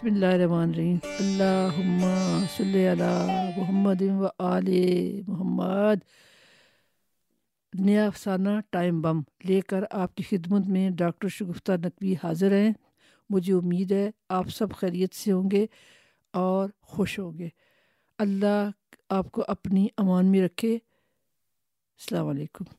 بسم 0.00 0.08
اللہ 0.08 0.26
الرحمن 0.26 0.70
الرحیم 0.70 0.96
اللہم 1.18 2.04
صلی 2.48 2.86
علی 2.88 3.08
محمد 3.56 4.02
و 4.02 4.28
آل 4.38 4.68
محمد 5.26 6.04
نیا 7.72 8.06
افسانہ 8.06 8.48
ٹائم 8.70 9.02
بم 9.02 9.20
لے 9.44 9.60
کر 9.68 9.84
آپ 9.92 10.14
کی 10.14 10.22
خدمت 10.22 10.66
میں 10.66 10.88
ڈاکٹر 10.94 11.28
شگفتہ 11.28 11.72
نقوی 11.84 12.14
حاضر 12.22 12.52
ہیں 12.52 12.72
مجھے 13.30 13.52
امید 13.52 13.92
ہے 13.92 14.10
آپ 14.30 14.48
سب 14.50 14.74
خیریت 14.76 15.14
سے 15.14 15.32
ہوں 15.32 15.50
گے 15.50 15.64
اور 16.34 16.68
خوش 16.86 17.18
ہوں 17.18 17.38
گے 17.38 17.48
اللہ 18.18 18.70
آپ 19.10 19.30
کو 19.32 19.44
اپنی 19.48 19.86
امان 19.96 20.30
میں 20.32 20.44
رکھے 20.44 20.74
السلام 20.74 22.28
علیکم 22.28 22.74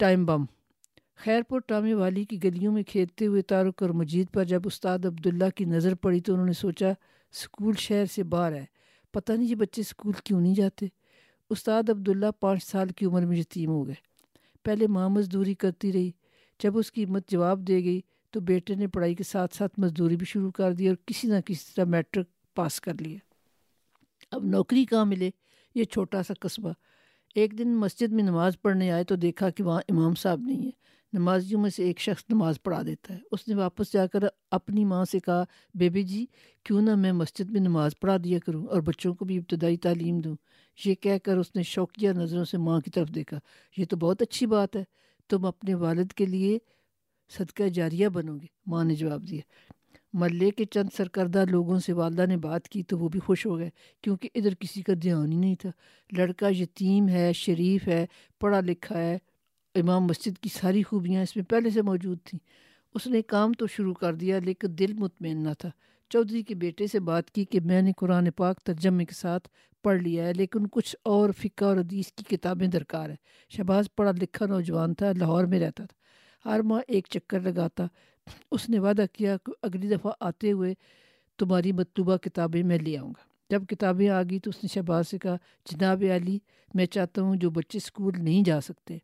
ٹائم 0.00 0.26
بم 0.26 0.44
خیر 1.18 1.42
پور 1.42 1.60
ٹامے 1.60 1.94
والی 1.94 2.24
کی 2.24 2.42
گلیوں 2.44 2.72
میں 2.72 2.82
کھیلتے 2.82 3.26
ہوئے 3.26 3.42
تارک 3.42 3.82
اور 3.82 3.90
مجید 3.90 4.26
پر 4.32 4.44
جب 4.44 4.62
استاد 4.64 4.98
عبداللہ 5.04 5.44
کی 5.56 5.64
نظر 5.64 5.94
پڑی 5.94 6.20
تو 6.20 6.32
انہوں 6.32 6.46
نے 6.46 6.52
سوچا 6.52 6.88
اسکول 7.32 7.74
شہر 7.78 8.04
سے 8.06 8.22
باہر 8.22 8.52
ہے۔ 8.52 8.64
پتہ 9.12 9.32
نہیں 9.32 9.48
یہ 9.48 9.54
بچے 9.54 9.80
اسکول 9.80 10.12
کیوں 10.24 10.40
نہیں 10.40 10.54
جاتے۔ 10.54 10.86
استاد 11.50 11.90
عبداللہ 11.90 12.26
پانچ 12.40 12.64
سال 12.64 12.88
کی 12.88 13.06
عمر 13.06 13.26
میں 13.26 13.36
یتیم 13.36 13.70
ہو 13.70 13.86
گئے۔ 13.86 13.94
پہلے 14.64 14.86
ماں 14.86 15.08
مزدوری 15.08 15.54
کرتی 15.54 15.92
رہی۔ 15.92 16.10
جب 16.62 16.78
اس 16.78 16.92
کی 16.92 17.04
ہمت 17.04 17.30
جواب 17.30 17.68
دے 17.68 17.84
گئی 17.84 18.00
تو 18.30 18.40
بیٹے 18.40 18.74
نے 18.74 18.86
پڑھائی 18.86 19.14
کے 19.14 19.22
ساتھ 19.22 19.54
ساتھ 19.54 19.80
مزدوری 19.80 20.16
بھی 20.16 20.26
شروع 20.26 20.50
کر 20.50 20.72
دی 20.72 20.88
اور 20.88 20.96
کسی 21.06 21.28
نہ 21.28 21.40
کسی 21.46 21.72
طرح 21.76 21.84
میٹرک 21.84 22.26
پاس 22.54 22.80
کر 22.80 22.92
لیا۔ 23.00 23.18
اب 24.30 24.44
نوکری 24.44 24.84
کہاں 24.84 25.04
ملے؟ 25.04 25.30
یہ 25.74 25.84
چھوٹا 25.84 26.22
سا 26.22 26.34
قصبہ۔ 26.40 26.72
ایک 27.34 27.58
دن 27.58 27.76
مسجد 27.76 28.12
میں 28.12 28.24
نماز 28.24 28.52
پڑھنے 28.62 28.90
آئے 28.90 29.04
تو 29.04 29.16
دیکھا 29.16 29.50
کہ 29.50 29.62
وہاں 29.62 29.80
امام 29.88 30.14
صاحب 30.14 30.40
نہیں 30.40 30.66
ہے 30.66 30.88
نمازیوں 31.12 31.60
میں 31.60 31.70
سے 31.70 31.82
ایک 31.82 32.00
شخص 32.00 32.24
نماز 32.28 32.62
پڑھا 32.62 32.82
دیتا 32.86 33.14
ہے۔ 33.14 33.18
اس 33.32 33.48
نے 33.48 33.54
واپس 33.54 33.92
جا 33.92 34.06
کر 34.06 34.18
اپنی 34.50 34.84
ماں 34.84 35.04
سے 35.04 35.20
کہا، 35.20 35.44
بیبی 35.74 36.02
جی 36.02 36.26
کیوں 36.64 36.82
نہ 36.82 36.94
میں 36.94 37.12
مسجد 37.12 37.50
میں 37.50 37.60
نماز 37.60 37.92
پڑھا 38.00 38.16
دیا 38.24 38.38
کروں 38.38 38.66
اور 38.66 38.80
بچوں 38.80 39.14
کو 39.14 39.24
بھی 39.24 39.38
ابتدائی 39.38 39.76
تعلیم 39.76 40.20
دوں۔ 40.20 40.36
یہ 40.84 40.94
کہہ 40.94 41.18
کر 41.24 41.36
اس 41.36 41.56
نے 41.56 41.62
شوقیہ 41.62 42.10
نظروں 42.10 42.44
سے 42.44 42.58
ماں 42.58 42.80
کی 42.80 42.90
طرف 42.90 43.08
دیکھا۔ 43.08 43.38
یہ 43.76 43.84
تو 43.84 43.96
بہت 43.96 44.22
اچھی 44.22 44.46
بات 44.46 44.76
ہے۔ 44.76 44.84
تم 45.28 45.44
اپنے 45.44 45.74
والد 45.74 46.12
کے 46.12 46.26
لیے 46.26 46.58
صدقہ 47.38 47.62
جاریہ 47.62 48.08
بنو 48.08 48.36
گے 48.36 48.46
ماں 48.66 48.84
نے 48.84 48.94
جواب 48.94 49.28
دیا۔ 49.30 49.40
ملے 50.12 50.50
کے 50.50 50.64
چند 50.64 50.88
سرکردہ 50.96 51.44
لوگوں 51.50 51.78
سے 51.78 51.92
والدہ 51.92 52.26
نے 52.26 52.36
بات 52.36 52.68
کی 52.68 52.82
تو 52.82 52.98
وہ 52.98 53.08
بھی 53.08 53.20
خوش 53.20 53.46
ہو 53.46 53.58
گئے 53.58 53.70
کیونکہ 54.02 54.28
ادھر 54.34 54.54
کسی 54.54 54.82
کا 54.82 54.92
دھیان 55.02 55.32
ہی 55.32 55.36
نہیں 55.36 55.54
تھا۔ 55.54 55.70
لڑکا 56.12 56.48
یتیم 56.48 57.08
ہے، 57.08 57.32
شریف 57.32 57.88
ہے، 57.88 58.06
پڑھا 58.40 58.60
لکھا 58.60 58.98
ہے۔ 58.98 59.18
امام 59.74 60.04
مسجد 60.04 60.38
کی 60.38 60.48
ساری 60.48 60.82
خوبیاں 60.82 61.22
اس 61.22 61.36
میں 61.36 61.44
پہلے 61.44 61.70
سے 61.70 61.82
موجود 61.82 62.18
تھیں۔ 62.24 62.40
اس 62.94 63.06
نے 63.06 63.22
کام 63.22 63.52
تو 63.52 63.66
شروع 63.66 63.94
کر 63.94 64.14
دیا 64.14 64.38
لیکن 64.38 64.68
دل 64.78 64.92
مطمئن 64.92 65.42
نہ 65.42 65.48
تھا۔ 65.58 65.70
چودھری 66.08 66.42
کے 66.42 66.54
بیٹے 66.54 66.86
سے 66.86 67.00
بات 67.00 67.30
کی 67.30 67.44
کہ 67.44 67.60
میں 67.60 67.82
نے 67.82 67.92
قرآن 67.96 68.30
پاک 68.30 68.60
ترجمے 68.60 69.04
کے 69.04 69.14
ساتھ 69.14 69.48
پڑھ 69.84 70.02
لیا 70.02 70.26
ہے 70.26 70.32
لیکن 70.32 70.66
کچھ 70.66 70.96
اور 71.02 71.30
فقہ 71.38 71.64
اور 71.64 71.76
حدیث 71.76 72.12
کی 72.12 72.36
کتابیں 72.36 72.66
درکار 72.66 73.10
ہے 73.10 73.16
شہباز 73.48 73.84
پڑھا 73.96 74.12
لکھا 74.22 74.46
نوجوان 74.46 74.94
تھا، 74.94 75.12
لاہور 75.16 75.44
میں 75.44 75.60
رہتا 75.60 75.84
تھا۔ 75.84 75.98
ہر 76.50 76.60
ماہ 76.60 76.80
ایک 76.88 77.06
چکر 77.10 77.40
لگاتا۔ 77.40 77.86
اس 78.50 78.68
نے 78.68 78.78
وعدہ 78.78 79.04
کیا 79.12 79.36
کہ 79.46 79.52
اگلی 79.62 79.88
دفعہ 79.88 80.12
آتے 80.20 80.52
ہوئے 80.52 80.74
تمہاری 81.38 81.72
مطلوبہ 81.72 82.16
کتابیں 82.16 82.62
میں 82.62 82.78
لے 82.78 82.98
آؤں 82.98 83.10
گا۔ 83.10 83.22
جب 83.50 83.62
کتابیں 83.68 84.08
آ 84.08 84.22
گئی 84.22 84.38
تو 84.38 84.50
اس 84.50 84.64
نے 84.64 84.68
شہباز 84.68 85.08
سے 85.08 85.18
کہا، 85.18 85.36
جناب 85.70 86.04
علی، 86.16 86.38
میں 86.74 86.86
چاہتا 86.86 87.22
ہوں 87.22 87.36
جو 87.36 87.50
بچے 87.50 87.78
اسکول 87.78 88.14
نہیں 88.18 88.42
جا 88.44 88.60
سکتے۔ 88.60 88.98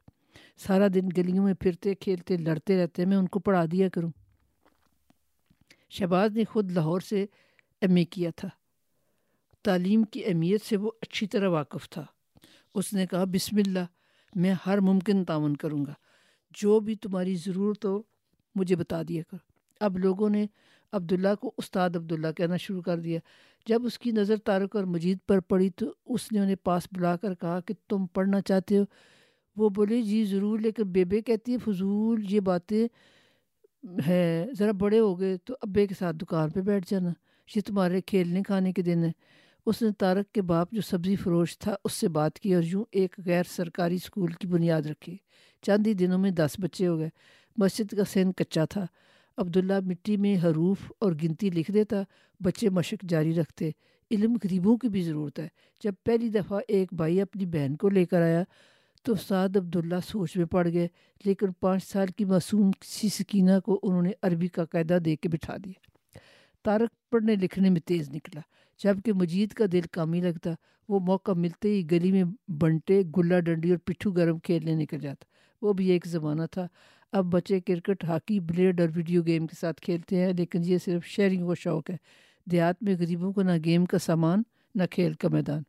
سارا 0.57 0.87
دن 0.95 1.09
گلیوں 1.17 1.45
میں 1.45 1.55
پھرتے، 1.55 1.95
کھیلتے، 1.95 2.37
لڑتے 2.37 2.83
رہتے، 2.83 3.05
میں 3.05 3.17
ان 3.17 3.27
کو 3.27 3.39
پڑھا 3.39 3.65
دیا 3.73 3.89
کروں۔ 3.89 4.11
شہباز 5.91 6.37
نے 6.37 6.45
خود 6.45 6.71
لاہور 6.71 7.01
سے 7.01 7.27
ایم 7.81 7.97
اے 7.97 8.05
کیا 8.05 8.31
تھا۔ 8.37 8.49
تعلیم 9.63 10.03
کی 10.03 10.25
اہمیت 10.25 10.65
سے 10.65 10.77
وہ 10.77 10.91
اچھی 11.01 11.27
طرح 11.27 11.49
واقف 11.49 11.91
تھا۔ 11.91 12.05
اس 12.75 12.93
نے 12.93 13.07
کہا، 13.07 13.25
بسم 13.25 13.57
اللہ، 13.57 13.87
میں 14.35 14.55
ہر 14.67 14.81
ممکن 14.81 15.25
تعاون 15.25 15.57
کروں 15.57 15.85
گا۔ 15.87 15.95
جو 16.51 16.81
بھی 16.81 16.95
تمہاری 16.95 17.35
ضرورت 17.35 17.85
ہو، 17.85 18.03
مجھے 18.55 18.77
بتا 18.77 19.03
دیا 19.09 19.23
کر۔ 19.31 19.37
اب 19.81 19.99
لوگوں 19.99 20.31
نے 20.31 20.47
عبداللہ 20.93 21.35
کو 21.41 21.53
استاد 21.59 21.91
عبداللہ 21.97 22.33
کہنا 22.33 22.57
شروع 22.57 22.83
کر 22.83 22.99
دیا۔ 22.99 23.21
جب 23.67 23.85
اس 23.85 23.99
کی 23.99 24.11
نظر 24.11 24.37
تارک 24.37 24.77
اور 24.77 24.85
مجید 24.85 25.19
پر 25.27 25.41
پڑی 25.41 25.71
تو 25.71 25.87
اس 26.07 26.33
نے 26.33 26.41
انہیں 26.41 26.57
پاس 26.57 26.89
بلا 26.93 27.17
کر 27.17 27.35
کہا 27.35 27.61
کہ 27.61 27.75
تم 27.89 28.07
پڑھنا 28.07 28.41
چاہتے 28.41 28.79
ہو 28.79 28.85
وہ 29.57 29.69
بولے 29.69 30.03
جی 30.03 30.25
ضرور، 30.25 30.59
لیکن 30.59 30.83
بیبے 30.83 31.21
کہتی 31.21 31.53
ہے، 31.53 31.59
فضول 31.59 32.25
یہ 32.29 32.41
باتیں 32.41 32.89
ہے 34.07 34.47
ذرا 34.59 34.73
بڑے 34.73 34.99
ہو 35.01 35.21
گئے، 35.21 35.37
تو 35.45 35.55
ابے 35.61 35.87
کے 35.87 35.95
ساتھ 35.99 36.17
دکان 36.17 36.51
پہ 36.51 36.61
بیٹھ 36.61 36.91
جانا۔ 36.91 37.11
یہ 37.57 37.61
تمہارے 37.67 38.01
کھیلنے 38.01 38.43
کھانے 38.43 38.73
کے 38.73 38.83
دن 38.83 39.05
ہے 39.05 39.13
اس 39.67 39.83
نے 39.83 39.89
تارک 39.99 40.33
کے 40.33 40.43
باپ 40.43 40.73
جو 40.73 40.81
سبزی 40.81 41.17
فروش 41.17 41.59
تھا، 41.59 41.75
اس 41.85 41.93
سے 41.93 42.09
بات 42.09 42.39
کی 42.39 42.55
اور 42.55 42.63
یوں 42.67 42.85
ایک 42.93 43.15
غیر 43.27 43.43
سرکاری 43.49 43.95
اسکول 43.95 44.33
کی 44.33 44.47
بنیاد 44.47 44.83
رکھی۔ 44.83 45.17
چند 45.63 45.87
ہی 45.87 45.95
دنوں 45.95 46.19
میں 46.19 46.31
دس 46.31 46.57
بچے 46.59 46.87
ہو 46.87 46.99
گئے۔ 46.99 47.09
مسجد 47.57 47.95
کا 47.95 48.05
سین 48.05 48.33
کچا 48.33 48.65
تھا۔ 48.65 48.87
عبداللہ 49.37 49.81
مٹی 49.81 50.17
میں 50.17 50.37
حروف 50.37 50.93
اور 51.01 51.13
گنتی 51.23 51.51
لکھ 51.51 51.71
دیتا، 51.71 52.03
بچے 52.41 52.69
مشق 52.69 53.05
جاری 53.09 53.35
رکھتے۔ 53.35 53.71
علم 54.11 54.33
غریبوں 54.45 54.77
کی 54.77 54.89
بھی 54.89 55.03
ضرورت 55.03 55.39
ہے۔ 55.39 55.49
جب 55.85 55.93
پہلی 56.05 56.29
دفعہ 56.29 56.61
ایک 56.69 56.95
بھائی 56.95 57.21
اپنی 57.21 57.47
بہن 57.47 57.77
کو 57.77 57.89
لے 57.89 58.05
کر 58.05 58.23
آیا 58.23 58.45
تو 59.05 59.15
سعد 59.15 59.57
عبداللہ 59.57 59.95
سوچ 60.09 60.37
میں 60.37 60.45
پڑ 60.45 60.69
گئے، 60.73 60.89
لیکن 61.25 61.47
پانچ 61.53 61.85
سال 61.85 62.07
کی 62.07 62.25
معصوم 62.25 62.71
سی 62.87 63.09
سکینہ 63.09 63.61
کو 63.65 63.81
انہوں 63.83 64.03
نے 64.03 64.11
عربی 64.23 64.49
کا 64.49 64.65
قاعدہ 64.65 64.99
دے 65.05 65.17
کے 65.17 65.29
بٹھا 65.29 65.57
دیا۔ 65.65 66.19
تارک 66.63 67.11
پڑھنے 67.11 67.35
لکھنے 67.35 67.71
میں 67.71 67.81
تیز 67.81 68.11
نکلا، 68.11 68.41
جبکہ 68.85 69.13
مجید 69.13 69.53
کا 69.53 69.65
دل 69.73 69.81
کام 69.93 70.13
ہی 70.13 70.21
لگتا، 70.21 70.51
وہ 70.89 71.01
موقع 71.01 71.33
ملتے 71.33 71.69
ہی 71.69 71.91
گلی 71.91 72.13
میں 72.13 72.25
بنٹے، 72.49 73.03
گلا 73.17 73.41
ڈنڈی 73.41 73.71
اور 73.71 73.79
پٹھو 73.79 74.11
گرم 74.11 74.39
کھیلنے 74.39 74.73
نکل 74.73 74.99
جاتا۔ 74.99 75.25
وہ 75.63 75.73
بھی 75.73 75.91
ایک 75.91 76.07
زمانہ 76.07 76.43
تھا۔ 76.51 76.67
اب 77.13 77.25
بچے 77.25 77.61
کرکٹ، 77.61 78.05
ہاکی، 78.05 78.41
بلیڈ 78.41 78.81
اور 78.81 78.89
ویڈیو 78.95 79.23
گیم 79.27 79.47
کے 79.47 79.57
ساتھ 79.61 79.81
کھیلتے 79.81 80.25
ہیں، 80.25 80.33
لیکن 80.33 80.61
یہ 80.65 80.79
صرف 80.79 81.07
شیئرنگ 81.07 81.47
کا 81.47 81.55
شوق 81.59 81.91
ہے۔ 81.91 81.97
دیہات 82.51 82.83
میں 82.83 82.95
غریبوں 82.99 83.33
کو 83.33 83.43
نہ 83.43 83.53
گیم 83.65 83.85
کا 83.85 83.99
سامان، 83.99 84.43
نہ 84.75 84.83
کھیل 84.91 85.13
کا 85.13 85.29
میدان۔ 85.29 85.63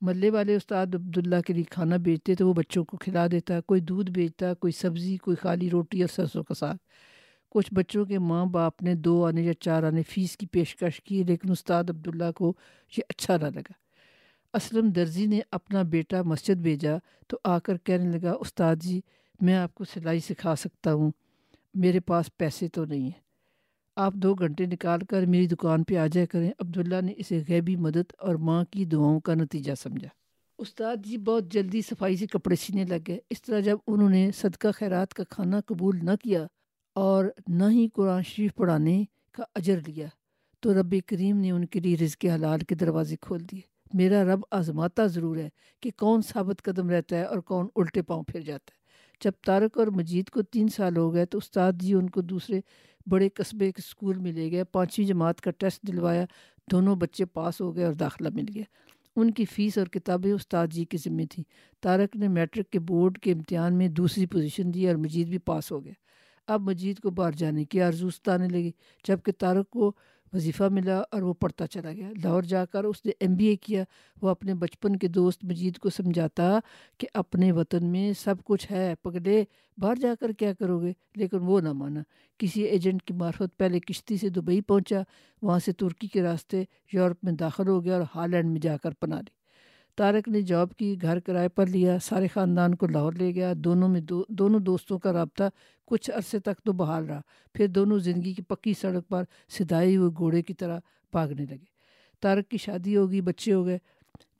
ملے 0.00 0.30
والے 0.30 0.56
استاد 0.56 0.86
عبداللہ 0.94 1.40
کے 1.46 1.52
لیے 1.52 1.64
کھانا 1.64 1.96
بیچتے 1.96 2.34
تو 2.34 2.48
وہ 2.48 2.54
بچوں 2.54 2.84
کو 2.84 2.96
کھلا 2.96 3.26
دیتا، 3.26 3.60
کوئی 3.60 3.80
دودھ 3.80 4.10
بیچتا، 4.10 4.54
کوئی 4.54 4.72
سبزی، 4.72 5.16
کوئی 5.16 5.36
خالی 5.36 5.70
روٹی 5.70 6.00
اور 6.00 6.08
سرسوں 6.08 6.42
کا 6.42 6.54
ساتھ 6.54 6.76
کچھ 7.48 7.74
بچوں 7.74 8.04
کے 8.04 8.18
ماں 8.18 8.46
باپ 8.46 8.82
نے 8.82 8.94
دو 8.94 9.24
آنے 9.24 9.42
یا 9.42 9.54
چار 9.54 9.82
آنے 9.82 10.02
فیس 10.02 10.36
کی 10.36 10.46
پیشکش 10.46 11.00
کی، 11.00 11.22
لیکن 11.24 11.50
استاد 11.50 11.84
عبداللہ 11.90 12.30
کو 12.36 12.52
یہ 12.96 13.02
اچھا 13.08 13.36
نہ 13.36 13.46
لگا۔ 13.46 13.72
اسلم 14.54 14.90
درزی 14.90 15.26
نے 15.26 15.40
اپنا 15.50 15.82
بیٹا 15.82 16.22
مسجد 16.22 16.56
بھیجا 16.56 16.96
تو 17.26 17.38
آ 17.44 17.58
کر 17.58 17.76
کہنے 17.76 18.18
لگا، 18.18 18.32
استاد 18.32 18.76
جی 18.76 19.00
میں 19.40 19.56
آپ 19.56 19.74
کو 19.74 19.84
سلائی 19.84 20.20
سکھا 20.20 20.56
سکتا 20.56 20.92
ہوں، 20.92 21.10
میرے 21.74 22.00
پاس 22.00 22.36
پیسے 22.36 22.68
تو 22.68 22.84
نہیں 22.84 23.02
ہیں۔ 23.02 23.27
آپ 23.98 24.14
دو 24.14 24.34
گھنٹے 24.34 24.66
نکال 24.66 25.00
کر 25.00 25.26
میری 25.26 25.46
دکان 25.46 25.84
پہ 25.84 25.96
آ 25.96 26.06
جائے 26.06 26.26
کریں۔ 26.26 26.50
عبداللہ 26.58 27.00
نے 27.02 27.14
اسے 27.16 27.42
غیبی 27.48 27.76
مدد 27.76 28.12
اور 28.18 28.34
ماں 28.34 28.64
کی 28.64 28.84
دعاؤں 28.84 29.20
کا 29.20 29.34
نتیجہ 29.34 29.72
سمجھا۔ 29.74 30.08
استاد 30.58 30.96
جی 31.04 31.18
بہت 31.18 31.52
جلدی 31.52 31.82
صفائی 31.82 32.16
سے 32.16 32.26
کپڑے 32.26 32.56
سینے 32.56 32.84
لگ 32.84 33.02
گئے۔ 33.08 33.18
اس 33.30 33.42
طرح 33.42 33.60
جب 33.60 33.78
انہوں 33.86 34.08
نے 34.08 34.30
صدقہ 34.36 34.68
خیرات 34.74 35.14
کا 35.14 35.24
کھانا 35.24 35.60
قبول 35.60 35.98
نہ 36.02 36.10
کیا 36.22 36.46
اور 36.94 37.24
نہ 37.48 37.64
ہی 37.70 37.88
قرآن 37.88 38.22
شریف 38.22 38.54
پڑھانے 38.54 39.04
کا 39.32 39.44
اجر 39.54 39.78
لیا، 39.86 40.06
تو 40.60 40.74
رب 40.74 40.94
کریم 41.06 41.36
نے 41.36 41.50
ان 41.50 41.64
کے 41.64 41.80
لیے 41.80 41.96
رزق 41.96 42.24
حلال 42.34 42.60
کے 42.60 42.74
دروازے 42.74 43.16
کھول 43.20 43.40
دیے۔ 43.50 43.60
میرا 43.94 44.24
رب 44.24 44.40
آزماتا 44.50 45.06
ضرور 45.06 45.36
ہے 45.36 45.48
کہ 45.80 45.90
کون 45.98 46.22
ثابت 46.22 46.62
قدم 46.62 46.90
رہتا 46.90 47.16
ہے 47.16 47.22
اور 47.22 47.38
کون 47.38 47.68
الٹے 47.76 48.02
پاؤں 48.02 48.22
پھر 48.22 48.40
جاتا 48.40 48.72
ہے۔ 48.72 48.78
جب 49.24 49.32
تارک 49.46 49.78
اور 49.78 49.86
مجید 49.86 50.30
کو 50.30 50.42
تین 50.42 50.68
سال 50.68 50.96
ہو 50.96 51.14
گئے 51.14 51.26
تو 51.26 51.38
استاد 51.38 51.72
جی 51.80 51.94
ان 51.94 52.10
کو 52.10 52.20
دوسرے 52.20 52.60
بڑے 53.06 53.28
قصبے 53.28 53.72
کے 53.72 53.82
اسکول 53.84 54.18
میں 54.18 54.32
لے 54.32 54.50
گئے، 54.50 54.64
پانچویں 54.64 55.06
جماعت 55.06 55.40
کا 55.40 55.50
ٹیسٹ 55.50 55.82
دلوایا، 55.82 56.24
دونوں 56.72 56.96
بچے 56.96 57.24
پاس 57.24 57.60
ہو 57.60 57.76
گئے 57.76 57.84
اور 57.84 57.94
داخلہ 57.94 58.28
مل 58.34 58.44
گیا۔ 58.54 58.64
ان 59.16 59.30
کی 59.30 59.44
فیس 59.44 59.78
اور 59.78 59.86
کتابیں 59.86 60.32
استاد 60.32 60.66
جی 60.66 60.84
کی 60.84 60.96
ذمہ 60.96 61.22
تھیں۔ 61.30 61.44
تارک 61.80 62.16
نے 62.16 62.28
میٹرک 62.28 62.70
کے 62.70 62.78
بورڈ 62.78 63.18
کے 63.18 63.32
امتحان 63.32 63.74
میں 63.74 63.88
دوسری 63.88 64.26
پوزیشن 64.26 64.74
دی 64.74 64.88
اور 64.88 64.94
مجید 64.94 65.28
بھی 65.28 65.38
پاس 65.38 65.72
ہو 65.72 65.84
گیا۔ 65.84 65.92
اب 66.46 66.60
مجید 66.60 67.00
کو 67.00 67.10
باہر 67.10 67.32
جانے 67.32 67.64
کی 67.64 67.82
آرزوست 67.82 68.28
آنے 68.28 68.48
لگی، 68.48 68.70
جبکہ 69.08 69.32
تارک 69.38 69.70
کو 69.70 69.92
وظیفہ 70.32 70.64
ملا 70.70 71.02
اور 71.10 71.22
وہ 71.22 71.34
پڑھتا 71.34 71.66
چلا 71.66 71.92
گیا۔ 71.92 72.08
لاہور 72.24 72.42
جا 72.42 72.64
کر 72.64 72.84
اس 72.84 73.06
نے 73.06 73.12
ایم 73.20 73.34
بی 73.34 73.44
اے 73.46 73.56
کیا۔ 73.56 73.84
وہ 74.22 74.28
اپنے 74.28 74.54
بچپن 74.54 74.96
کے 74.96 75.08
دوست 75.08 75.44
مجید 75.44 75.78
کو 75.78 75.90
سمجھاتا 75.90 76.58
کہ 76.98 77.06
اپنے 77.14 77.52
وطن 77.52 77.86
میں 77.86 78.12
سب 78.12 78.34
کچھ 78.44 78.72
ہے 78.72 78.94
پگڑے 79.02 79.44
باہر 79.78 79.94
جا 79.94 80.14
کر 80.20 80.32
کیا 80.32 80.52
کرو 80.52 80.80
گے؟ 80.80 80.92
لیکن 81.16 81.38
وہ 81.40 81.60
نہ 81.60 81.72
مانا۔ 81.72 82.02
کسی 82.38 82.62
ایجنٹ 82.62 83.02
کی 83.02 83.14
معرفت 83.14 83.58
پہلے 83.58 83.80
کشتی 83.80 84.16
سے 84.16 84.28
دبئی 84.28 84.60
پہنچا۔ 84.60 85.00
وہاں 85.42 85.58
سے 85.58 85.72
ترکی 85.72 86.06
کے 86.06 86.22
راستے 86.22 86.64
یورپ 86.92 87.16
میں 87.22 87.32
داخل 87.32 87.68
ہو 87.68 87.84
گیا 87.84 87.94
اور 87.94 88.02
ہالینڈ 88.14 88.50
میں 88.50 88.60
جا 88.60 88.76
کر 88.76 88.90
پنا 89.00 89.16
لی۔ 89.16 89.38
تارک 89.96 90.28
نے 90.28 90.40
جاب 90.40 90.74
کی 90.74 90.96
گھر 91.02 91.20
کرائے 91.20 91.48
پر 91.48 91.66
لیا۔ 91.66 91.98
سارے 92.02 92.26
خاندان 92.28 92.74
کو 92.74 92.86
لاہور 92.86 93.12
لے 93.12 93.34
گیا۔ 93.34 93.52
دونوں 93.56 93.88
میں 93.88 94.00
دو، 94.00 94.24
دونوں 94.28 94.60
دوستوں 94.60 94.98
کا 94.98 95.12
رابطہ 95.12 95.42
کچھ 95.88 96.10
عرصے 96.10 96.38
تک 96.38 96.64
تو 96.64 96.72
بحال 96.72 97.04
رہا۔ 97.04 97.20
پھر 97.54 97.66
دونوں 97.66 97.98
زندگی 97.98 98.32
کی 98.32 98.42
پکی 98.42 98.74
سڑک 98.74 99.08
پر 99.08 99.24
سدھائے 99.48 99.96
ہوئے 99.96 100.10
گھوڑے 100.16 100.42
کی 100.42 100.54
طرح 100.54 100.78
بھاگنے 101.12 101.44
لگے۔ 101.44 101.78
تارک 102.20 102.48
کی 102.48 102.56
شادی 102.56 102.96
ہوگی، 102.96 103.20
بچے 103.20 103.52
ہو 103.52 103.66
گئے۔ 103.66 103.78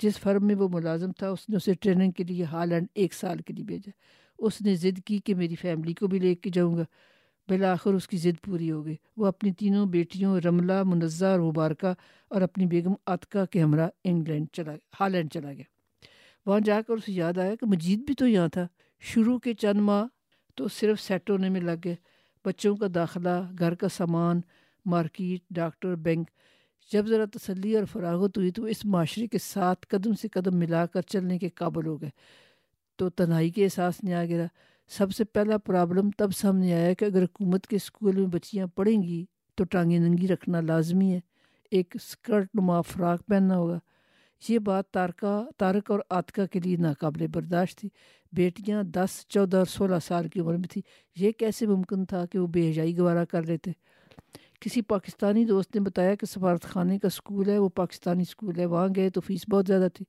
جس 0.03 0.19
فرم 0.19 0.47
میں 0.47 0.55
وہ 0.55 0.69
ملازم 0.69 1.13
تھا، 1.13 1.29
اس 1.29 1.49
نے 1.49 1.57
اسے 1.57 1.75
ٹریننگ 1.75 2.11
کے 2.11 2.25
لیے 2.25 2.45
ہالینڈ 2.45 2.87
ایک 2.95 3.15
سال 3.15 3.39
کے 3.39 3.53
لیے 3.53 3.65
بھیجا۔ 3.65 3.91
اس 4.39 4.63
نے 4.63 4.75
ضد 4.75 5.01
کی 5.05 5.19
کہ 5.19 5.35
میری 5.35 5.55
فیملی 5.55 5.95
کو 5.95 6.07
بھی 6.07 6.19
لے 6.19 6.35
کے 6.35 6.51
جاؤں 6.53 6.77
گا۔ 6.77 6.83
بالآخر 7.49 7.95
اس 7.95 8.09
کی 8.09 8.17
ضد 8.17 8.45
پوری 8.45 8.71
ہو 8.71 8.85
گئی۔ 8.85 8.97
وہ 9.17 9.27
اپنی 9.27 9.53
تینوں 9.53 9.87
بیٹیوں 9.87 10.41
رملہ، 10.41 10.83
منزہ 10.83 11.27
اور 11.27 11.41
مبارکہ 11.41 11.95
اور 12.29 12.43
اپنی 12.43 12.67
بیگم 12.67 12.93
عطکہ 13.07 13.45
کے 13.45 13.63
ہمراہ 13.63 13.89
انگلینڈ 14.05 14.47
چلا 14.53 14.73
ہالینڈ 15.01 15.31
چلا 15.31 15.53
گیا۔ 15.53 15.65
وہاں 16.47 16.61
جا 16.61 16.81
کر 16.87 16.93
اسے 16.93 17.13
یاد 17.13 17.39
آیا 17.39 17.55
کہ 17.55 17.67
مجید 17.67 17.99
بھی 17.99 18.15
تو 18.15 18.27
یہاں 18.27 18.49
تھا۔ 18.49 18.67
شروع 19.01 19.39
کے 19.39 19.55
چند 19.55 19.81
ماہ 19.81 20.05
تو 20.59 20.69
صرف 20.69 21.01
سیٹ 21.01 21.31
ہونے 21.31 21.49
میں 21.49 21.61
لگ 21.61 21.81
گئے 21.85 21.97
بچوں 22.45 22.77
کا 22.77 22.87
داخلہ، 22.95 23.51
گھر 23.59 23.75
کا 23.75 23.89
سامان، 23.89 24.41
مارکیٹ، 24.85 25.41
ڈاکٹر، 25.51 25.95
بینک۔ 25.95 26.31
جب 26.93 27.07
ذرا 27.07 27.25
تسلی 27.25 27.77
اور 27.77 27.85
فراغت 27.85 28.39
ہوئی 28.39 28.51
تو 28.51 28.65
اس 28.65 28.85
معاشرے 28.85 29.27
کے 29.27 29.39
ساتھ 29.39 29.87
قدم 29.89 30.13
سے 30.13 30.29
قدم 30.29 30.57
ملا 30.57 30.87
کر 30.87 31.01
چلنے 31.01 31.39
کے 31.39 31.49
قابل 31.49 31.87
ہو 31.87 32.01
گئے۔ 32.01 32.11
تو 32.97 33.11
تنہائی 33.11 33.51
کے 33.51 33.65
احساس 33.65 34.05
نہیں 34.05 34.15
آ 34.15 34.25
گیا۔ 34.25 34.47
سب 34.89 35.15
سے 35.15 35.25
پہلا 35.25 35.59
پرابلم 35.59 36.11
تب 36.11 36.31
سامنے 36.37 36.73
آیا 36.73 36.93
کہ 36.93 37.05
اگر 37.05 37.23
حکومت 37.23 37.67
کے 37.67 37.77
اسکول 37.77 38.17
میں 38.17 38.27
بچیاں 38.27 38.67
پڑھیں 38.67 39.03
گی 39.03 39.27
تو 39.55 39.65
ٹانگیں 39.65 39.99
ننگی 39.99 40.29
رکھنا 40.29 40.61
لازمی 40.61 41.13
ہے۔ 41.13 41.21
ایک 41.71 41.93
اسکرٹ 41.95 42.49
نما 42.55 42.81
فراق 42.81 43.27
پہننا 43.27 43.57
ہوگا۔ 43.57 43.79
یہ 44.49 44.59
بات 44.59 44.91
تارکا، 44.91 45.45
تارک 45.57 45.91
اور 45.91 46.01
آتکا 46.11 46.47
کے 46.47 46.61
لیے 46.61 46.77
ناقابل 46.77 47.27
برداشت 47.27 47.79
تھی۔ 47.79 47.89
بیٹیاں 48.33 48.83
دس، 48.83 49.27
چودہ 49.29 49.57
اور 49.57 49.67
سولہ 49.67 49.95
سال 50.07 50.29
کی 50.29 50.41
عمر 50.41 50.57
میں 50.57 50.69
تھی 50.69 50.83
یہ 51.17 51.33
کیسے 51.33 51.67
ممکن 51.67 52.05
تھا 52.05 52.27
کہ 52.27 52.39
وہ 52.39 52.47
بے 52.47 52.71
حجائی 52.71 52.99
گوارہ 52.99 53.25
کر 53.25 53.43
لیتے؟ 53.43 53.71
کسی 54.61 54.83
پاکستانی 54.83 55.45
دوست 55.45 55.75
نے 55.75 55.81
بتایا 55.81 56.15
کہ 56.15 56.27
سفارت 56.27 56.63
خانے 56.63 56.99
کا 56.99 57.09
سکول 57.09 57.49
ہے، 57.49 57.59
وہ 57.59 57.69
پاکستانی 57.69 58.25
سکول 58.25 58.59
ہے، 58.59 58.67
وہاں 58.67 58.89
گئے 58.97 59.11
تو 59.11 59.21
فیس 59.21 59.41
بہت 59.49 59.67
زیادہ 59.67 59.89
تھی۔ 59.95 60.05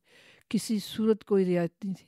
کسی 0.49 0.79
صورت 0.79 1.23
کوئی 1.23 1.55
رعایت 1.55 1.85
نہیں 1.85 1.95
تھی۔ 1.95 2.05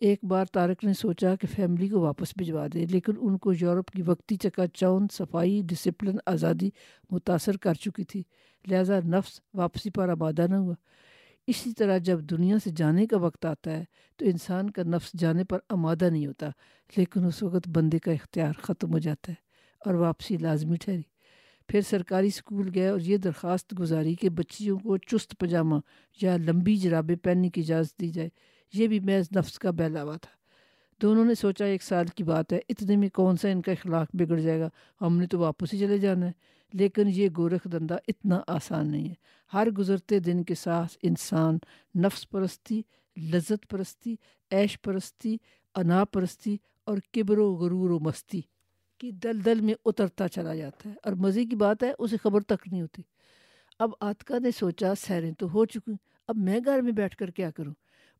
ایک 0.00 0.24
بار 0.24 0.44
طارق 0.52 0.84
نے 0.84 0.92
سوچا 0.92 1.36
کہ 1.36 1.46
فیملی 1.46 1.88
کو 1.88 2.00
واپس 2.00 2.32
بھجوا 2.36 2.66
دے، 2.74 2.86
لیکن 2.86 3.12
ان 3.20 3.38
کو 3.38 3.52
یورپ 3.60 3.90
کی 3.90 4.02
وقتی 4.02 4.36
چکا 4.36 4.66
چون، 4.66 5.06
صفائی، 5.12 5.62
ڈسپلن، 5.64 6.16
آزادی 6.26 6.70
متاثر 7.10 7.56
کر 7.56 7.74
چکی 7.74 8.04
تھی۔ 8.04 8.22
لہذا 8.66 9.00
نفس 9.04 9.40
واپسی 9.54 9.90
پر 9.90 10.08
آبادہ 10.08 10.46
نہ 10.46 10.54
ہوا۔ 10.54 10.74
اسی 11.46 11.72
طرح 11.72 11.98
جب 11.98 12.20
دنیا 12.20 12.56
سے 12.64 12.70
جانے 12.76 13.06
کا 13.06 13.16
وقت 13.16 13.44
آتا 13.44 13.70
ہے، 13.70 13.84
تو 14.16 14.24
انسان 14.24 14.70
کا 14.70 14.82
نفس 14.82 15.10
جانے 15.18 15.44
پر 15.44 15.58
آمادہ 15.68 16.10
نہیں 16.10 16.26
ہوتا، 16.26 16.50
لیکن 16.96 17.24
اس 17.24 17.42
وقت 17.42 17.68
بندے 17.68 17.98
کا 17.98 18.12
اختیار 18.12 18.52
ختم 18.62 18.92
ہو 18.92 18.98
جاتا 18.98 19.32
ہے 19.32 19.36
اور 19.86 19.94
واپسی 19.94 20.36
لازمی 20.36 20.76
ٹھہری۔ 20.76 21.02
پھر 21.68 21.80
سرکاری 21.80 22.26
اسکول 22.26 22.70
گئے 22.74 22.88
اور 22.88 23.00
یہ 23.00 23.16
درخواست 23.16 23.78
گزاری 23.78 24.14
کہ 24.14 24.28
بچیوں 24.28 24.78
کو 24.78 24.96
چست 24.96 25.38
پجامہ 25.38 25.76
یا 26.22 26.36
لمبی 26.36 26.76
جرابیں 26.76 27.16
پہننے 27.16 27.50
کی 27.50 27.60
اجازت 27.60 28.00
دی 28.00 28.08
جائے۔ 28.08 28.28
یہ 28.74 28.88
بھی 28.88 29.00
محض 29.00 29.36
نفس 29.36 29.58
کا 29.58 29.70
بہلاوا 29.70 30.16
تھا۔ 30.16 30.40
دونوں 31.02 31.24
نے 31.24 31.34
سوچا، 31.34 31.64
ایک 31.64 31.82
سال 31.82 32.06
کی 32.06 32.24
بات 32.24 32.52
ہے، 32.52 32.60
اتنے 32.68 32.96
میں 32.96 33.08
کون 33.08 33.36
سا 33.36 33.48
ان 33.48 33.62
کا 33.62 33.72
اخلاق 33.72 34.08
بگڑ 34.12 34.40
جائے 34.40 34.60
گا؟ 34.60 34.68
ہم 35.00 35.18
نے 35.18 35.26
تو 35.26 35.38
واپس 35.38 35.74
ہی 35.74 35.78
چلے 35.78 35.98
جانا 35.98 36.26
ہے۔ 36.26 36.32
لیکن 36.72 37.02
یہ 37.06 37.28
گورکھ 37.36 37.68
دندہ 37.68 37.96
اتنا 38.08 38.40
آسان 38.46 38.90
نہیں 38.90 39.08
ہے۔ 39.08 39.14
ہر 39.52 39.70
گزرتے 39.70 40.18
دن 40.18 40.44
کے 40.44 40.54
ساتھ 40.54 40.98
انسان 41.02 41.58
نفس 41.98 42.28
پرستی، 42.30 42.82
لذت 43.16 43.68
پرستی، 43.70 44.16
عیش 44.50 44.80
پرستی، 44.80 45.36
انا 45.74 46.04
پرستی 46.04 46.56
اور 46.84 46.98
کبر 47.12 47.38
و 47.38 47.54
غرور 47.54 47.90
و 47.90 47.98
مستی 47.98 48.40
کی 48.98 49.10
دل 49.10 49.44
دل 49.44 49.60
میں 49.60 49.74
اترتا 49.84 50.28
چلا 50.28 50.54
جاتا 50.54 50.88
ہے 50.88 50.94
اور 51.02 51.12
مزے 51.12 51.44
کی 51.44 51.56
بات 51.56 51.82
ہے 51.82 51.92
اسے 51.98 52.16
خبر 52.16 52.40
تک 52.40 52.68
نہیں 52.72 52.82
ہوتی۔ 52.82 53.02
اب 53.78 53.90
آتکا 54.00 54.38
نے 54.38 54.50
سوچا 54.50 54.94
سیریں 54.94 55.32
تو 55.32 55.52
ہو 55.52 55.64
چکی 55.64 55.92
اب 56.28 56.36
میں 56.36 56.60
گھر 56.64 56.82
میں 56.82 56.92
بیٹھ 56.92 57.16
کر 57.16 57.30
کیا 57.30 57.50
کروں؟ 57.50 57.74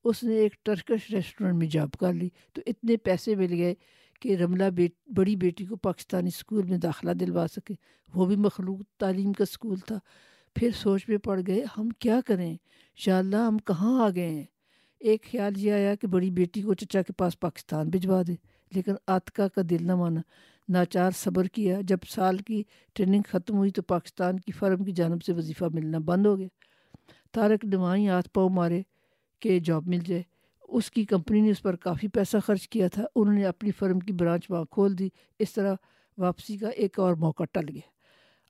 اس 0.04 0.22
نے 0.22 0.34
ایک 0.34 0.64
ٹرکش 0.64 1.10
ریسٹورنٹ 1.10 1.58
میں 1.58 1.66
جاب 1.66 1.90
کر 1.92 2.12
لی 2.12 2.28
تو 2.52 2.62
اتنے 2.66 2.96
پیسے 2.96 3.34
مل 3.34 3.52
گئے 3.52 3.74
کہ 4.20 4.36
رملہ 4.36 4.64
بیٹ، 4.64 4.92
بڑی 5.16 5.36
بیٹی 5.36 5.66
کو 5.66 5.76
پاکستانی 5.76 6.28
اسکول 6.28 6.66
میں 6.66 6.78
داخلہ 6.78 7.10
دلوا 7.10 7.46
سکے۔ 7.46 7.74
وہ 8.14 8.26
بھی 8.26 8.36
مخلوق 8.36 8.78
تعلیم 8.98 9.32
کا 9.32 9.42
اسکول 9.42 9.78
تھا۔ 9.78 9.98
پھر 10.54 10.70
سوچ 10.74 11.08
میں 11.08 11.18
پڑ 11.18 11.40
گئے، 11.46 11.64
ہم 11.78 11.88
کیا 11.90 12.20
کریں؟ 12.26 12.56
شاء 12.96 13.18
اللہ 13.18 13.36
ہم 13.36 13.58
کہاں 13.58 14.04
آ 14.04 14.08
گئے 14.14 14.30
ہیں؟ 14.30 14.44
ایک 15.00 15.26
خیال 15.30 15.52
یہ 15.56 15.72
آیا 15.72 15.94
کہ 15.94 16.06
بڑی 16.06 16.30
بیٹی 16.30 16.62
کو 16.62 16.74
چچا 16.74 17.02
کے 17.02 17.12
پاس 17.12 17.40
پاکستان 17.40 17.88
بھجوا 17.88 18.22
دے۔ 18.26 18.34
لیکن 18.74 18.92
آتکا 19.06 19.48
کا 19.48 19.62
دل 19.70 19.76
نہ 19.80 19.94
مانا۔ 19.94 20.20
ناچار 20.68 21.10
صبر 21.10 21.44
کیا۔ 21.44 21.80
جب 21.80 21.96
سال 22.08 22.38
کی 22.38 22.62
ٹریننگ 22.94 23.22
ختم 23.28 23.56
ہوئی 23.56 23.70
تو 23.70 23.82
پاکستان 23.82 24.40
کی 24.40 24.52
فرم 24.52 24.84
کی 24.84 24.92
جانب 24.92 25.22
سے 25.22 25.32
وظیفہ 25.32 25.64
ملنا 25.72 25.98
بند 25.98 26.26
ہو 26.26 26.38
گیا۔ 26.38 26.48
تارک 27.32 27.64
نمائی 27.64 28.08
ہاتھ 28.08 28.28
پاؤ 28.32 28.48
مارے 28.48 28.82
کہ 29.40 29.58
جاب 29.58 29.88
مل 29.88 29.98
جائے۔ 29.98 30.22
اس 30.70 30.90
کی 30.90 31.04
کمپنی 31.04 31.40
نے 31.40 31.50
اس 31.50 31.62
پر 31.62 31.76
کافی 31.76 32.08
پیسہ 32.08 32.36
خرچ 32.46 32.68
کیا 32.68 32.88
تھا۔ 32.88 33.04
انہوں 33.16 33.34
نے 33.34 33.44
اپنی 33.44 33.70
فرم 33.70 34.00
کی 34.00 34.12
برانچ 34.12 34.50
وہاں 34.50 34.64
کھول 34.64 34.98
دی۔ 34.98 35.08
اس 35.38 35.52
طرح 35.52 35.74
واپسی 36.18 36.56
کا 36.56 36.68
ایک 36.68 36.98
اور 36.98 37.14
موقع 37.14 37.44
ٹل 37.52 37.68
گیا۔ 37.68 37.88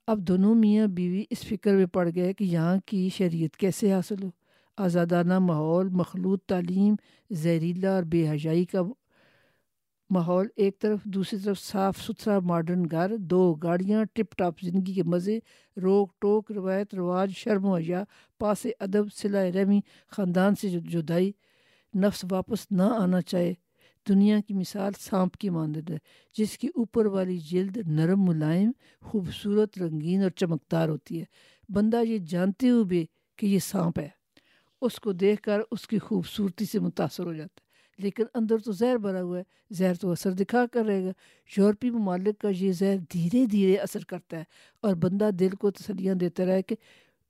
اب 0.07 0.19
دونوں 0.19 0.55
میاں 0.55 0.87
بیوی 0.87 1.23
اس 1.29 1.39
فکر 1.39 1.75
میں 1.75 1.85
پڑ 1.85 2.09
گئے 2.15 2.33
کہ 2.33 2.43
یہاں 2.43 2.77
کی 2.85 3.09
شریعت 3.09 3.57
کیسے 3.57 3.93
حاصل 3.93 4.23
ہو۔ 4.23 4.29
آزادانہ 4.77 5.39
ماحول، 5.39 5.89
مخلوط 5.89 6.43
تعلیم، 6.43 6.95
زہریلا 7.31 7.95
اور 7.95 8.03
بے 8.03 8.29
حجائی 8.29 8.65
کا 8.65 8.81
ماحول 10.09 10.47
ایک 10.55 10.79
طرف، 10.79 11.03
دوسری 11.03 11.39
طرف 11.39 11.59
صاف 11.59 11.97
ستھرا 12.01 12.39
ماڈرن 12.39 12.83
گھر، 12.91 13.17
دو 13.17 13.53
گاڑیاں، 13.53 14.03
ٹپ 14.13 14.35
ٹاپ 14.37 14.59
زندگی 14.61 14.93
کے 14.93 15.03
مزے، 15.03 15.39
روک 15.81 16.13
ٹوک، 16.19 16.51
روایت، 16.51 16.95
رواج، 16.95 17.31
شرم 17.31 17.65
و 17.65 17.75
حیا، 17.75 18.03
پاس 18.39 18.67
ادب 18.79 19.13
صلاح 19.13 19.49
رحمی، 19.55 19.79
خاندان 20.11 20.55
سے 20.55 20.69
جدائی۔ 20.69 21.31
نفس 21.95 22.25
واپس 22.31 22.71
نہ 22.71 22.83
آنا 22.83 23.21
چاہے، 23.21 23.53
دنیا 24.09 24.39
کی 24.47 24.53
مثال 24.53 24.91
سانپ 24.99 25.37
کی 25.37 25.49
مانند 25.49 25.89
ہے، 25.89 25.97
جس 26.37 26.57
کی 26.57 26.67
اوپر 26.67 27.05
والی 27.05 27.37
جلد 27.37 27.77
نرم 27.77 28.23
ملائم، 28.23 28.71
خوبصورت 29.01 29.77
رنگین 29.77 30.21
اور 30.21 30.29
چمکدار 30.29 30.89
ہوتی 30.89 31.19
ہے۔ 31.19 31.25
بندہ 31.69 32.03
یہ 32.05 32.17
جانتے 32.17 32.69
ہوئے 32.69 32.83
بھی 32.83 33.05
کہ 33.37 33.45
یہ 33.45 33.59
سانپ 33.59 33.99
ہے۔ 33.99 34.09
اس 34.81 34.99
کو 34.99 35.11
دیکھ 35.11 35.41
کر 35.41 35.61
اس 35.71 35.87
کی 35.87 35.99
خوبصورتی 35.99 36.65
سے 36.65 36.79
متاثر 36.79 37.23
ہو 37.23 37.33
جاتا 37.33 37.61
ہے۔ 37.61 37.71
لیکن 38.03 38.23
اندر 38.33 38.57
تو 38.57 38.71
زہر 38.71 38.97
بھرا 38.97 39.21
ہوا 39.21 39.37
ہے، 39.37 39.43
زہر 39.71 39.93
تو 39.95 40.11
اثر 40.11 40.31
دکھا 40.31 40.65
کر 40.71 40.85
رہے 40.85 41.05
گا۔ 41.05 41.11
یورپی 41.57 41.89
ممالک 41.89 42.39
کا 42.39 42.49
یہ 42.57 42.71
زہر 42.71 42.97
دھیرے 43.13 43.45
دھیرے 43.45 43.75
اثر 43.75 44.03
کرتا 44.03 44.37
ہے 44.37 44.43
اور 44.81 44.95
بندہ 44.95 45.29
دل 45.39 45.49
کو 45.49 45.71
تسلیاں 45.71 46.15
دیتا 46.15 46.45
رہے 46.45 46.61
کہ 46.61 46.75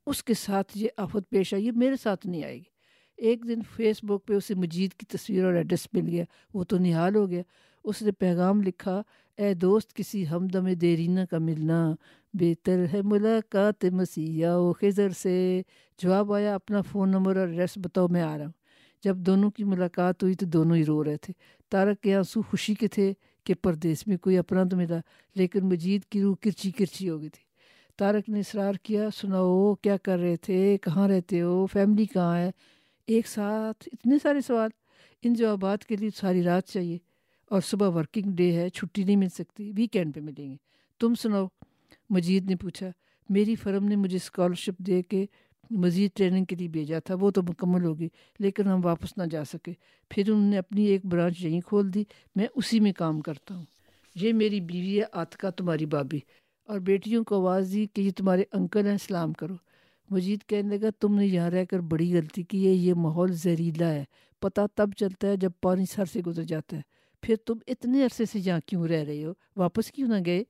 اس 0.05 0.23
کے 0.23 0.33
ساتھ 0.33 0.77
یہ 0.77 0.87
آفت 0.97 1.29
پیش 1.29 1.53
آئی 1.53 1.71
میرے 1.71 1.95
ساتھ 2.03 2.27
نہیں 2.27 2.43
آئے 2.43 2.57
گی۔ 2.57 2.80
ایک 3.17 3.43
دن 3.47 3.59
فیس 3.75 4.03
بک 4.03 4.25
پہ 4.25 4.33
اسے 4.33 4.55
مجید 4.55 4.93
کی 4.93 5.05
تصویر 5.05 5.45
اور 5.45 5.53
ایڈریس 5.53 5.87
مل 5.93 6.09
گیا، 6.09 6.23
وہ 6.53 6.63
تو 6.63 6.77
نہال 6.77 7.15
ہو 7.15 7.29
گیا۔ 7.29 7.41
اس 7.83 8.01
نے 8.01 8.11
پیغام 8.11 8.61
لکھا، 8.61 9.01
اے 9.37 9.53
دوست، 9.53 9.93
کسی 9.93 10.29
ہمدم 10.29 10.73
دیرینہ 10.73 11.19
کا 11.29 11.37
ملنا۔ 11.37 11.95
بہتر 12.33 12.85
ہے 12.93 13.01
ملاقات 13.01 13.85
مسیح 13.85 14.47
و 14.47 14.73
خضر 14.73 15.09
سے۔ 15.09 15.61
جواب 16.03 16.33
آیا، 16.33 16.55
اپنا 16.55 16.81
فون 16.81 17.09
نمبر 17.09 17.35
اور 17.35 17.47
ایڈریس 17.47 17.77
بتاؤ، 17.77 18.07
میں 18.07 18.21
آ 18.21 18.37
رہا 18.37 18.45
ہوں۔ 18.45 18.51
جب 19.03 19.17
دونوں 19.17 19.51
کی 19.51 19.63
ملاقات 19.63 20.23
ہوئی 20.23 20.33
تو 20.33 20.45
دونوں 20.45 20.75
ہی 20.75 20.85
رو 20.85 21.03
رہے 21.03 21.17
تھے۔ 21.17 21.33
تارک 21.69 22.01
کے 22.01 22.15
آنسو 22.15 22.41
خوشی 22.41 22.73
کے 22.73 22.87
تھے 22.87 23.13
کہ 23.43 23.53
پردیس 23.53 24.07
میں 24.07 24.17
کوئی 24.17 24.37
اپنا 24.37 24.63
تو 24.63 24.77
ملا، 24.77 24.97
لیکن 25.35 25.65
مجید 25.65 26.05
کی 26.05 26.21
روح 26.21 26.35
کرچی 26.41 26.71
کرچی 26.71 27.09
ہو 27.09 27.21
گئی 27.21 27.29
تھی۔ 27.29 27.43
تارک 27.97 28.29
نے 28.29 28.39
اصرار 28.39 28.73
کیا، 28.83 29.09
سناؤ، 29.15 29.75
کیا 29.75 29.97
کر 29.97 30.19
رہے 30.19 30.35
تھے؟ 30.35 30.77
کہاں 30.81 31.07
رہتے 31.07 31.41
ہو؟ 31.41 31.65
فیملی 31.65 32.05
کہاں 32.05 32.37
ہے؟ 32.37 32.51
ایک 33.11 33.27
ساتھ 33.27 33.89
اتنے 33.91 34.17
سارے 34.23 34.41
سوال، 34.41 34.69
ان 35.23 35.33
جوابات 35.33 35.85
کے 35.85 35.95
لیے 35.95 36.09
ساری 36.15 36.43
رات 36.43 36.67
چاہیے 36.67 36.97
اور 37.49 37.61
صبح 37.61 37.89
ورکنگ 37.89 38.31
ڈے 38.35 38.51
ہے، 38.51 38.69
چھٹی 38.69 39.03
نہیں 39.03 39.15
مل 39.15 39.29
سکتی 39.29 39.71
ویکینڈ 39.75 40.15
پہ 40.15 40.19
ملیں 40.19 40.49
گے۔ 40.49 40.55
تم 40.99 41.15
سناؤ، 41.15 41.47
مجید 42.09 42.49
نے 42.49 42.55
پوچھا، 42.55 42.89
میری 43.29 43.55
فرم 43.55 43.85
نے 43.85 43.95
مجھے 43.95 44.15
اسکالرشپ 44.15 44.79
دے 44.79 45.01
کے 45.01 45.25
مزید 45.69 46.11
ٹریننگ 46.13 46.45
کے 46.45 46.55
لیے 46.55 46.67
بھیجا 46.67 46.99
تھا، 46.99 47.15
وہ 47.19 47.31
تو 47.31 47.41
مکمل 47.43 47.83
ہوگی 47.83 48.07
لیکن 48.39 48.67
ہم 48.67 48.85
واپس 48.85 49.17
نہ 49.17 49.23
جا 49.23 49.43
سکے۔ 49.45 49.73
پھر 50.09 50.29
انہوں 50.31 50.49
نے 50.49 50.57
اپنی 50.57 50.85
ایک 50.85 51.05
برانچ 51.05 51.43
یہیں 51.43 51.61
کھول 51.61 51.93
دی، 51.93 52.03
میں 52.35 52.47
اسی 52.55 52.79
میں 52.79 52.93
کام 52.93 53.21
کرتا 53.21 53.55
ہوں۔ 53.55 53.65
یہ 54.15 54.33
میری 54.33 54.61
بیوی 54.61 54.99
ہے، 54.99 55.05
آتکا 55.11 55.49
تمہاری 55.49 55.85
بابی 55.85 56.19
اور 56.67 56.79
بیٹیوں 56.79 57.23
کو 57.23 57.35
آواز 57.35 57.71
دی 57.73 57.85
کہ 57.93 58.01
یہ 58.01 58.11
تمہارے 58.15 58.43
انکل 58.51 58.87
ہیں، 58.87 58.97
سلام 58.97 59.33
کرو۔ 59.33 59.55
مجید 60.11 60.39
کہنے 60.47 60.77
لگا، 60.77 60.89
تم 60.99 61.15
نے 61.15 61.27
یہاں 61.27 61.49
رہ 61.49 61.65
کر 61.65 61.79
بڑی 61.79 62.17
غلطی 62.17 62.43
کی 62.43 62.67
ہے، 62.67 62.71
یہ 62.71 62.93
ماحول 62.93 63.33
زہریلا 63.33 63.91
ہے۔ 63.91 64.03
پتہ 64.39 64.61
تب 64.75 64.89
چلتا 64.97 65.27
ہے 65.27 65.37
جب 65.37 65.51
پانی 65.61 65.85
سر 65.85 66.05
سے 66.05 66.21
گزر 66.21 66.43
جاتا 66.43 66.77
ہے۔ 66.77 66.81
پھر 67.21 67.35
تم 67.45 67.53
اتنے 67.67 68.03
عرصے 68.03 68.25
سے 68.25 68.39
یہاں 68.45 68.59
کیوں 68.65 68.87
رہ 68.87 69.03
رہے 69.03 69.25
ہو؟ 69.25 69.33
واپس 69.55 69.91
کیوں 69.91 70.07
نہ 70.07 70.13
گئے؟ 70.25 70.43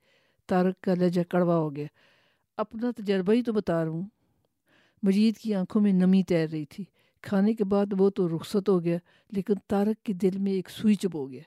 تارک 0.48 0.82
کا 0.82 0.94
لہجہ 0.94 1.22
کڑوا 1.30 1.58
ہو 1.58 1.76
گیا۔ 1.76 1.86
اپنا 2.58 2.92
تجربہ 2.98 3.34
ہی 3.34 3.42
تو 3.42 3.54
بتا 3.54 3.84
رہا 3.84 3.92
ہوں۔ 3.92 4.08
مجید 5.04 5.38
کی 5.38 5.54
آنکھوں 5.54 5.82
میں 5.82 5.94
نمی 5.94 6.24
تیر 6.24 6.50
رہی 6.50 6.66
تھی۔ 6.66 6.84
کھانے 7.22 7.54
کے 7.54 7.64
بعد 7.64 7.86
وہ 7.98 8.10
تو 8.10 8.36
رخصت 8.36 8.70
ہو 8.70 8.84
گیا، 8.84 8.98
لیکن 9.32 9.54
تارک 9.68 10.06
کے 10.06 10.14
دل 10.14 10.38
میں 10.38 10.52
ایک 10.52 10.70
سوئی 10.70 10.96
چپ 10.96 11.16
ہو 11.16 11.32
گیا۔ 11.32 11.42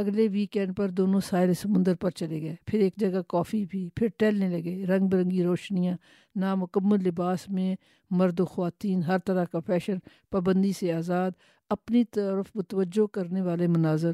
اگلے 0.00 0.28
ویکینڈ 0.32 0.76
پر 0.76 0.88
دونوں 0.88 1.20
سائل 1.20 1.54
سمندر 1.54 1.94
پر 1.94 2.10
چلے 2.10 2.40
گئے۔ 2.42 2.56
پھر 2.66 2.78
ایک 2.78 2.94
جگہ 2.96 3.22
کافی 3.28 3.64
بھی، 3.70 3.88
پھر 3.94 4.06
ٹہلنے 4.18 4.48
لگے۔ 4.48 4.86
رنگ 4.86 5.08
برنگی 5.08 5.42
روشنیاں، 5.42 5.96
نامکمل 6.36 7.04
لباس 7.04 7.48
میں 7.48 7.74
مرد 8.10 8.40
و 8.40 8.44
خواتین، 8.44 9.02
ہر 9.02 9.18
طرح 9.18 9.44
کا 9.44 9.60
فیشن 9.66 9.98
پابندی 10.30 10.72
سے 10.72 10.92
آزاد، 10.92 11.30
اپنی 11.70 12.04
طرف 12.04 12.46
متوجہ 12.54 13.06
کرنے 13.06 13.42
والے 13.42 13.66
مناظر۔ 13.66 14.12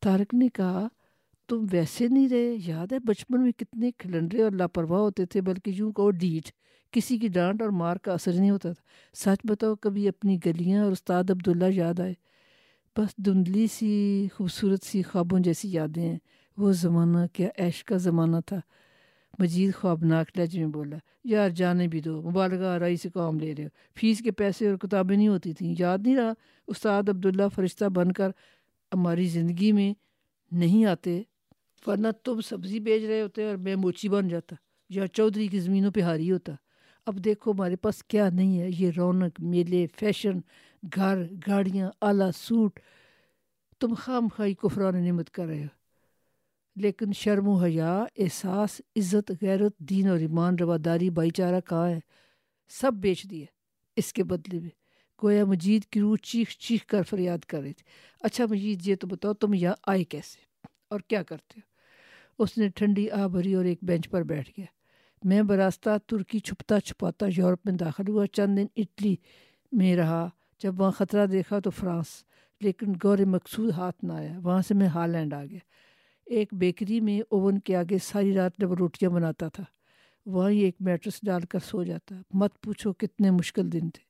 تارک 0.00 0.34
نے 0.34 0.48
کہا، 0.48 0.88
تم 1.48 1.66
ویسے 1.70 2.08
نہیں 2.08 2.28
رہے؟ 2.28 2.56
یاد 2.66 2.92
ہے 2.92 2.98
بچپن 2.98 3.42
میں 3.42 3.52
کتنے 3.52 3.90
کھلنڈرے 3.98 4.42
اور 4.42 4.50
لاپرواہ 4.50 5.00
ہوتے 5.00 5.26
تھے، 5.26 5.40
بلکہ 5.40 5.72
یوں 5.76 5.92
کہو 5.92 6.10
ڈیٹ 6.10 6.50
کسی 6.92 7.18
کی 7.18 7.28
ڈانٹ 7.28 7.62
اور 7.62 7.70
مار 7.70 7.96
کا 7.96 8.12
اثر 8.12 8.32
نہیں 8.32 8.50
ہوتا 8.50 8.72
تھا۔ 8.72 8.82
سچ 9.14 9.40
بتاؤ، 9.44 9.74
کبھی 9.74 10.08
اپنی 10.08 10.38
گلیاں 10.46 10.84
اور 10.84 10.92
استاد 10.92 11.30
عبداللہ 11.30 11.64
یاد 11.68 12.00
آئے؟ 12.00 12.14
بس 12.98 13.16
دھندلی 13.16 13.66
سی، 13.66 14.26
خوبصورت 14.34 14.84
سی 14.84 15.02
خوابوں 15.02 15.40
جیسی 15.40 15.72
یادیں۔ 15.72 16.02
ہیں 16.02 16.18
وہ 16.56 16.72
زمانہ 16.72 17.18
کیا 17.32 17.48
عیش 17.58 17.84
کا 17.84 17.96
زمانہ 17.96 18.36
تھا۔ 18.46 18.60
مجید 19.38 19.74
خوابناک 19.74 20.38
لہجے 20.38 20.60
میں 20.60 20.72
بولا، 20.72 20.96
یار 21.24 21.50
جانے 21.50 21.88
بھی 21.88 22.00
دو، 22.00 22.22
مبالغہ 22.22 22.66
آرائی 22.66 22.96
سے 22.96 23.08
کام 23.10 23.40
لے 23.40 23.54
رہے 23.54 23.64
ہو۔ 23.64 23.68
فیس 23.96 24.18
کے 24.18 24.30
پیسے 24.30 24.68
اور 24.68 24.76
کتابیں 24.76 25.16
نہیں 25.16 25.28
ہوتی 25.28 25.52
تھیں۔ 25.52 25.74
یاد 25.78 25.98
نہیں 25.98 26.16
رہا؟ 26.16 26.32
استاد 26.68 27.08
عبداللہ 27.08 27.42
فرشتہ 27.54 27.84
بن 27.84 28.12
کر 28.12 28.30
ہماری 28.94 29.26
زندگی 29.26 29.72
میں 29.72 29.94
نہیں 30.52 30.84
آتے، 30.84 31.22
ورنہ 31.86 32.08
تم 32.24 32.40
سبزی 32.40 32.80
بیچ 32.80 33.02
رہے 33.02 33.22
ہوتے 33.22 33.44
اور 33.44 33.56
میں 33.56 33.76
موچی 33.76 34.08
بن 34.08 34.28
جاتا 34.28 34.56
یا 34.88 35.06
چودھری 35.06 35.48
کی 35.48 35.60
زمینوں 35.60 35.90
پہ 35.90 36.00
ہاری 36.00 36.32
ہوتا۔ 36.32 36.52
اب 37.06 37.24
دیکھو 37.24 37.52
ہمارے 37.52 37.76
پاس 37.76 38.04
کیا 38.04 38.28
نہیں 38.28 38.60
ہے۔ 38.60 38.70
یہ 38.78 38.90
رونق، 38.96 39.40
میلے، 39.40 39.86
فیشن 39.96 40.38
گھر، 40.94 41.22
گاڑیاں 41.46 41.90
اعلیٰ 42.02 42.30
سوٹ، 42.36 42.80
تم 43.80 43.94
خام 43.94 44.28
خائی 44.28 44.54
کفران 44.54 45.04
نعمت 45.04 45.30
کر 45.30 45.46
رہے 45.46 45.62
ہو۔ 45.62 45.84
لیکن 46.76 47.12
شرم 47.12 47.48
و 47.48 47.56
حیا، 47.56 48.04
احساس، 48.18 48.80
عزت، 48.96 49.32
غیرت، 49.42 49.78
دین 49.78 50.08
اور 50.08 50.18
ایمان، 50.18 50.56
رواداری، 50.60 51.10
بھائی 51.10 51.30
چارہ 51.30 51.60
کہاں 51.60 51.88
ہے؟ 51.88 52.00
سب 52.68 52.92
بیچ 52.94 53.30
دیے۔ 53.30 53.46
اس 53.96 54.12
کے 54.12 54.24
بدلے 54.24 54.60
میں 54.60 54.70
گویا 55.22 55.44
مجید 55.44 55.84
کی 55.84 56.00
روح 56.00 56.16
چیخ 56.16 56.50
چیخ 56.50 56.86
کر 56.86 57.02
فریاد 57.02 57.38
کر 57.38 57.60
رہی 57.60 57.72
تھی۔ 57.72 57.84
اچھا 58.20 58.44
مجید، 58.50 58.88
یہ 58.88 58.94
تو 58.94 59.06
بتاؤ، 59.06 59.32
تم 59.32 59.54
یہاں 59.54 59.74
آئے 59.86 60.04
کیسے؟ 60.04 60.40
اور 60.90 61.00
کیا 61.00 61.22
کرتے 61.22 61.60
ہو؟ 61.60 61.74
اس 62.42 62.58
نے 62.58 62.68
ٹھنڈی 62.68 63.10
آ 63.10 63.26
بھری 63.26 63.54
اور 63.54 63.64
ایک 63.64 63.78
بینچ 63.82 64.10
پر 64.10 64.22
بیٹھ 64.22 64.50
گیا۔ 64.58 64.66
میں 65.24 65.42
براستہ 65.42 65.90
ترکی 66.06 66.38
چھپتا 66.38 66.80
چھپاتا 66.80 67.26
یورپ 67.36 67.60
میں 67.64 67.74
داخل 67.74 68.08
ہوا۔ 68.08 68.26
چند 68.26 68.58
دن 68.58 68.66
اٹلی 68.76 69.16
میں 69.72 69.96
رہا۔ 69.96 70.28
جب 70.64 70.80
وہاں 70.80 70.90
خطرہ 70.90 71.26
دیکھا 71.26 71.58
تو 71.58 71.70
فرانس، 71.70 72.06
لیکن 72.60 72.92
غور 73.04 73.18
مقصود 73.18 73.70
ہاتھ 73.70 74.04
نہ 74.04 74.12
آیا۔ 74.12 74.38
وہاں 74.42 74.62
سے 74.62 74.74
میں 74.74 74.86
ہالینڈ 74.86 75.34
آ 75.34 75.44
گیا۔ 75.44 75.58
ایک 76.26 76.54
بیکری 76.54 77.00
میں 77.00 77.20
اوون 77.30 77.58
کے 77.58 77.76
آگے 77.76 77.98
ساری 77.98 78.34
رات 78.34 78.52
جب 78.58 78.72
روٹیاں 78.72 79.10
بناتا 79.10 79.48
تھا 79.48 79.64
وہیں 80.26 80.60
ایک 80.60 80.76
میٹرس 80.80 81.20
ڈال 81.22 81.42
کر 81.42 81.58
سو 81.58 81.84
جاتا۔ 81.84 82.14
مت 82.34 82.62
پوچھو 82.62 82.92
کتنے 82.92 83.30
مشکل 83.30 83.72
دن 83.72 83.90
تھے۔ 83.90 84.02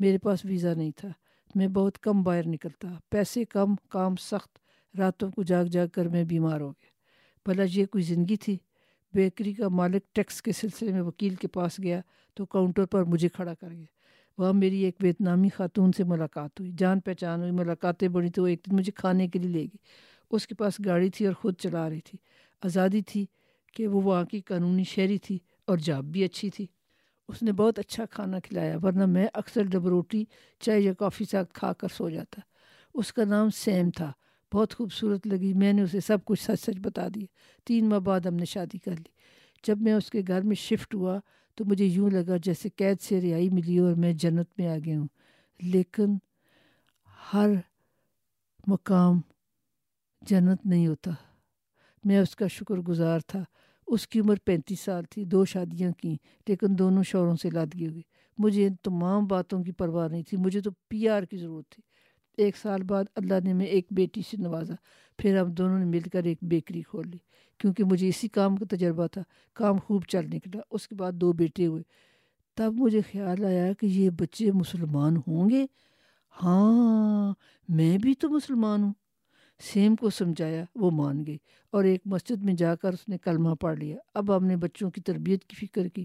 میرے 0.00 0.18
پاس 0.18 0.44
ویزا 0.44 0.74
نہیں 0.74 0.90
تھا۔ 0.96 1.08
میں 1.54 1.68
بہت 1.68 1.98
کم 1.98 2.22
باہر 2.22 2.46
نکلتا۔ 2.46 2.88
پیسے 3.10 3.44
کم، 3.44 3.74
کام 3.88 4.16
سخت، 4.16 4.58
راتوں 4.98 5.30
کو 5.30 5.42
جاگ 5.42 5.64
جاگ 5.64 5.86
کر 5.86 6.08
میں 6.08 6.24
بیمار 6.24 6.60
ہو 6.60 6.70
گیا۔ 6.70 6.90
بھلا 7.46 7.62
یہ 7.72 7.86
کوئی 7.86 8.04
زندگی 8.04 8.36
تھی؟ 8.36 8.56
بیکری 9.14 9.52
کا 9.52 9.68
مالک 9.68 10.14
ٹیکس 10.14 10.42
کے 10.42 10.52
سلسلے 10.52 10.92
میں 10.92 11.02
وکیل 11.02 11.34
کے 11.34 11.48
پاس 11.48 11.80
گیا 11.82 12.00
تو 12.34 12.46
کاؤنٹر 12.46 12.84
پر 12.86 13.04
مجھے 13.04 13.28
کھڑا 13.28 13.54
کر 13.54 13.70
گیا۔ 13.70 14.01
وہاں 14.38 14.52
میری 14.52 14.78
ایک 14.78 14.96
ویتنامی 15.00 15.48
خاتون 15.48 15.92
سے 15.96 16.04
ملاقات 16.04 16.60
ہوئی۔ 16.60 16.72
جان 16.78 17.00
پہچان 17.00 17.40
ہوئی، 17.40 17.50
ملاقاتیں 17.50 18.08
بڑی 18.08 18.30
تو 18.30 18.42
وہ 18.42 18.46
ایک 18.46 18.60
دن 18.70 18.76
مجھے 18.76 18.92
کھانے 18.92 19.28
کے 19.28 19.38
لیے 19.38 19.50
لے 19.50 19.60
گئی۔ 19.60 19.76
اس 20.30 20.46
کے 20.46 20.54
پاس 20.54 20.74
گاڑی 20.84 21.10
تھی 21.10 21.26
اور 21.26 21.34
خود 21.34 21.54
چلا 21.58 21.90
رہی 21.90 22.00
تھی۔ 22.00 22.18
آزادی 22.62 23.02
تھی 23.02 23.26
کہ 23.74 23.86
وہ 23.86 24.02
وہاں 24.02 24.24
کی 24.24 24.40
قانونی 24.40 24.84
شہری 24.84 25.18
تھی 25.18 25.38
اور 25.64 25.78
جاب 25.78 26.04
بھی 26.04 26.24
اچھی 26.24 26.50
تھی۔ 26.50 26.66
اس 27.28 27.42
نے 27.42 27.52
بہت 27.52 27.78
اچھا 27.78 28.04
کھانا 28.06 28.38
کھلایا، 28.40 28.76
ورنہ 28.82 29.06
میں 29.06 29.26
اکثر 29.34 29.62
ڈب 29.62 29.86
روٹی، 29.86 30.24
چائے 30.60 30.80
یا 30.80 30.92
کافی 30.94 31.24
ساتھ 31.24 31.54
کھا 31.54 31.72
کر 31.72 31.88
سو 31.88 32.10
جاتا۔ 32.10 32.40
اس 32.94 33.12
کا 33.12 33.24
نام 33.24 33.50
سیم 33.50 33.90
تھا۔ 33.90 34.12
بہت 34.54 34.74
خوبصورت 34.74 35.26
لگی۔ 35.26 35.52
میں 35.54 35.72
نے 35.72 35.82
اسے 35.82 36.00
سب 36.00 36.18
کچھ 36.24 36.42
سچ 36.42 36.60
سچ 36.60 36.78
بتا 36.80 37.08
دیا۔ 37.14 37.26
تین 37.64 37.88
ماہ 37.88 37.98
بعد 37.98 38.20
ہم 38.20 38.34
نے 38.34 38.44
شادی 38.44 38.78
کر 38.78 38.90
لی۔ 38.90 39.10
جب 39.66 39.80
میں 39.80 39.92
اس 39.92 40.10
کے 40.10 40.22
گھر 40.28 40.40
میں 40.42 40.56
شفٹ 40.56 40.94
ہوا 40.94 41.20
تو 41.54 41.64
مجھے 41.64 41.84
یوں 41.84 42.10
لگا 42.10 42.36
جیسے 42.36 42.68
قید 42.76 43.00
سے 43.00 43.20
رہائی 43.20 43.50
ملی 43.50 43.78
اور 43.78 43.94
میں 43.94 44.12
جنت 44.12 44.48
میں 44.58 44.68
آ 44.68 44.76
گیا 44.84 44.98
ہوں۔ 45.00 45.06
لیکن 45.62 46.16
ہر 47.34 47.48
مقام 48.66 49.20
جنت 50.22 50.66
نہیں 50.66 50.86
ہوتا۔ 50.86 51.10
میں 52.04 52.18
اس 52.18 52.36
کا 52.36 52.46
شکر 52.46 52.74
گزار 52.74 53.20
تھا۔ 53.20 53.44
اس 53.86 54.08
کی 54.08 54.20
عمر 54.20 54.34
پینتیس 54.44 54.80
سال 54.80 55.04
تھی، 55.04 55.24
دو 55.24 55.44
شادیاں 55.44 55.90
کیں، 55.92 56.16
لیکن 56.48 56.66
دونوں 56.78 57.02
شوروں 57.02 57.36
سے 57.36 57.50
لادگی 57.50 57.88
ہوئی 57.88 58.02
مجھے 58.38 58.66
ان 58.66 58.74
تمام 58.74 59.26
باتوں 59.26 59.64
کی 59.64 59.72
پرواہ 59.72 60.08
نہیں 60.08 60.22
تھی، 60.22 60.36
مجھے 60.36 60.60
تو 60.60 60.70
پی 60.88 61.08
آر 61.08 61.22
کی 61.22 61.36
ضرورت 61.36 61.68
تھی۔ 61.68 61.82
ایک 62.36 62.56
سال 62.56 62.82
بعد 62.82 63.04
اللہ 63.14 63.34
نے 63.44 63.54
میں 63.54 63.66
ایک 63.66 63.86
بیٹی 63.90 64.22
سے 64.30 64.36
نوازا، 64.36 64.74
پھر 65.18 65.38
ہم 65.38 65.50
دونوں 65.50 65.78
نے 65.78 65.84
مل 65.84 66.00
کر 66.00 66.24
ایک 66.24 66.38
بیکری 66.42 66.82
کھول 66.82 67.08
لی، 67.10 67.18
کیونکہ 67.58 67.84
مجھے 67.84 68.08
اسی 68.08 68.28
کام 68.28 68.56
کا 68.56 68.66
تجربہ 68.70 69.06
تھا، 69.06 69.22
کام 69.52 69.78
خوب 69.78 70.04
چل 70.04 70.26
نکلا، 70.26 70.60
اس 70.70 70.88
کے 70.88 70.94
بعد 70.94 71.12
دو 71.12 71.32
بیٹے 71.32 71.66
ہوئے۔ 71.66 71.82
تب 72.56 72.72
مجھے 72.76 73.00
خیال 73.00 73.44
آیا 73.44 73.72
کہ 73.72 73.86
یہ 73.86 74.10
بچے 74.10 74.52
مسلمان 74.52 75.16
ہوں 75.16 75.50
گے؟ 75.50 75.66
ہاں 76.42 77.34
میں 77.68 77.98
بھی 77.98 78.14
تو 78.14 78.28
مسلمان 78.28 78.82
ہوں۔ 78.82 78.92
سیم 79.72 79.96
کو 79.96 80.10
سمجھایا، 80.10 80.64
وہ 80.74 80.90
مان 80.90 81.26
گئی 81.26 81.38
اور 81.70 81.84
ایک 81.84 82.00
مسجد 82.04 82.44
میں 82.44 82.54
جا 82.54 82.74
کر 82.74 82.92
اس 82.92 83.08
نے 83.08 83.18
کلمہ 83.18 83.54
پڑھ 83.54 83.78
لیا۔ 83.78 83.96
اب 84.14 84.36
ہم 84.36 84.44
نے 84.44 84.56
بچوں 84.56 84.90
کی 84.90 85.00
تربیت 85.00 85.44
کی 85.44 85.66
فکر 85.66 85.88
کی۔ 85.88 86.04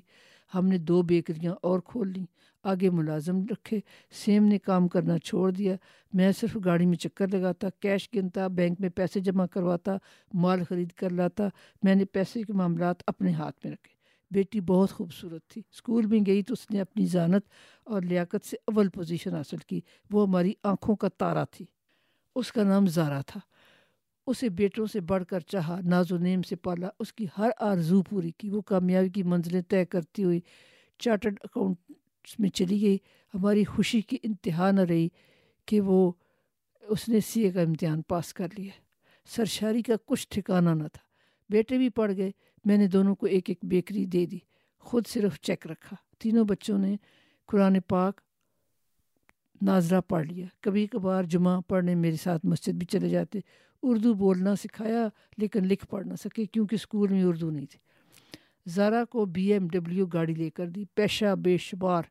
ہم 0.56 0.68
نے 0.68 0.78
دو 0.78 1.02
بیکریاں 1.02 1.54
اور 1.62 1.80
کھول 1.80 2.14
لیں۔ 2.16 2.26
آگے 2.68 2.90
ملازم 2.90 3.46
رکھے، 3.46 3.80
سیم 4.12 4.46
نے 4.46 4.60
کام 4.60 4.88
کرنا 4.88 5.18
چھوڑ 5.18 5.52
دیا۔ 5.52 5.76
میں 6.14 6.32
صرف 6.32 6.58
گاڑی 6.66 6.86
میں 6.86 6.98
چکر 6.98 7.28
لگاتا 7.28 7.68
کیش 7.80 8.10
گنتا 8.16 8.48
بینک 8.48 8.82
میں 8.82 8.90
پیسے 8.90 9.20
جمع 9.20 9.46
کرواتا، 9.46 9.98
مال 10.34 10.64
خرید 10.70 10.92
کر 10.92 11.10
لاتا۔ 11.10 11.48
میں 11.84 11.96
نے 11.96 12.06
پیسے 12.06 12.44
کے 12.44 12.54
معاملات 12.54 12.96
اپنے 13.08 13.32
ہاتھ 13.32 13.56
میں 13.64 13.74
رکھے۔ 13.74 13.96
بیٹی 14.32 14.62
بہت 14.62 14.92
خوبصورت 14.92 15.48
تھی۔ 15.48 15.62
اسکول 15.72 16.06
میں 16.06 16.20
گئی 16.28 16.44
تو 16.44 16.54
اس 16.54 16.72
نے 16.72 16.82
اپنی 16.82 17.06
ذانت 17.06 17.44
اور 17.84 18.02
لیاقت 18.02 18.46
سے 18.46 18.58
اول 18.68 18.90
پوزیشن 18.90 19.34
حاصل 19.34 19.58
کی۔ 19.58 19.82
وہ 20.12 20.28
ہماری 20.28 20.54
آنکھوں 20.64 20.96
کا 20.96 21.08
تارا 21.08 21.44
تھی۔ 21.44 21.66
اس 22.36 22.52
کا 22.52 22.64
نام 22.64 22.88
زارا 22.88 23.22
تھا۔ 23.22 23.40
اسے 24.28 24.50
بیٹوں 24.50 24.86
سے 24.86 25.02
بڑھ 25.02 25.26
کر 25.26 25.40
چاہا، 25.40 25.80
ناز 25.86 26.12
و 26.12 26.18
نیم 26.18 26.42
سے 26.42 26.56
پالا۔ 26.56 26.90
اس 27.00 27.14
کی 27.14 27.26
ہر 27.38 27.50
آرزو 27.60 28.02
پوری 28.02 28.32
کی۔ 28.38 28.50
وہ 28.50 28.62
کامیابی 28.62 29.10
کی 29.10 29.24
منزلیں 29.24 29.62
طے 29.62 29.86
کرتی 29.86 30.24
ہوئی 30.24 30.40
چارٹرڈ 31.00 31.36
اکاؤنٹس 31.44 31.92
میں 32.40 32.50
چلی 32.50 32.82
گئی۔ 32.82 32.98
ہماری 33.34 33.64
خوشی 33.64 34.02
کی 34.02 34.18
انتہا 34.24 34.72
نہ 34.72 34.82
رہی 34.82 35.08
کہ 35.66 35.82
وہ 35.82 36.12
اس 36.82 37.10
نے 37.10 37.20
سی 37.20 37.42
اے 37.42 37.52
کا 37.52 37.62
امتحان 37.62 38.02
پاس 38.02 38.34
کر 38.34 38.48
لیا۔ 38.58 38.72
سرشاری 39.26 39.82
کا 39.82 39.94
کچھ 40.06 40.28
ٹھکانہ 40.30 40.70
نہ 40.70 40.88
تھا۔ 40.94 41.08
بیٹے 41.50 41.78
بھی 41.78 41.90
پڑھ 41.90 42.12
گئے۔ 42.18 42.32
میں 42.66 42.78
نے 42.78 42.88
دونوں 42.88 43.16
کو 43.16 43.26
ایک 43.26 43.50
ایک 43.50 43.60
بیکری 43.64 44.06
دے 44.06 44.26
دی۔ 44.26 44.40
خود 44.80 45.08
صرف 45.08 45.40
چیک 45.40 45.68
رکھا۔ 45.68 45.96
تینوں 46.20 46.46
بچوں 46.46 46.78
نے 46.78 46.96
قرآن 47.48 47.80
پاک 47.88 48.22
ناظرہ 49.62 50.02
پڑھ 50.02 50.28
لیا۔ 50.28 50.46
کبھی 50.62 50.88
کبھار 50.88 51.24
جمعہ 51.24 51.62
پڑھنے 51.68 51.96
میرے 51.96 52.16
ساتھ 52.16 52.46
مسجد 52.46 52.74
بھی 52.74 52.86
چلے 52.86 53.10
جاتے۔ 53.10 53.40
اردو 53.84 54.14
بولنا 54.14 54.56
سکھایا 54.56 55.08
لیکن 55.38 55.66
لکھ 55.66 55.88
پڑھ 55.88 56.08
نہ 56.08 56.14
سکے 56.24 56.46
کیونکہ 56.46 56.76
اسکول 56.76 57.10
میں 57.10 57.24
اردو 57.24 57.50
نہیں 57.50 57.66
تھی۔ 57.66 57.80
زارا 58.70 59.06
کو 59.06 59.26
بی 59.26 59.54
ایم 59.54 59.68
ڈبلیو 59.68 60.06
گاڑی 60.06 60.34
لے 60.34 60.50
کر 60.50 60.70
دی۔ 60.70 60.86
پیشہ 60.96 61.36
بے 61.36 61.58
شمار 61.58 62.04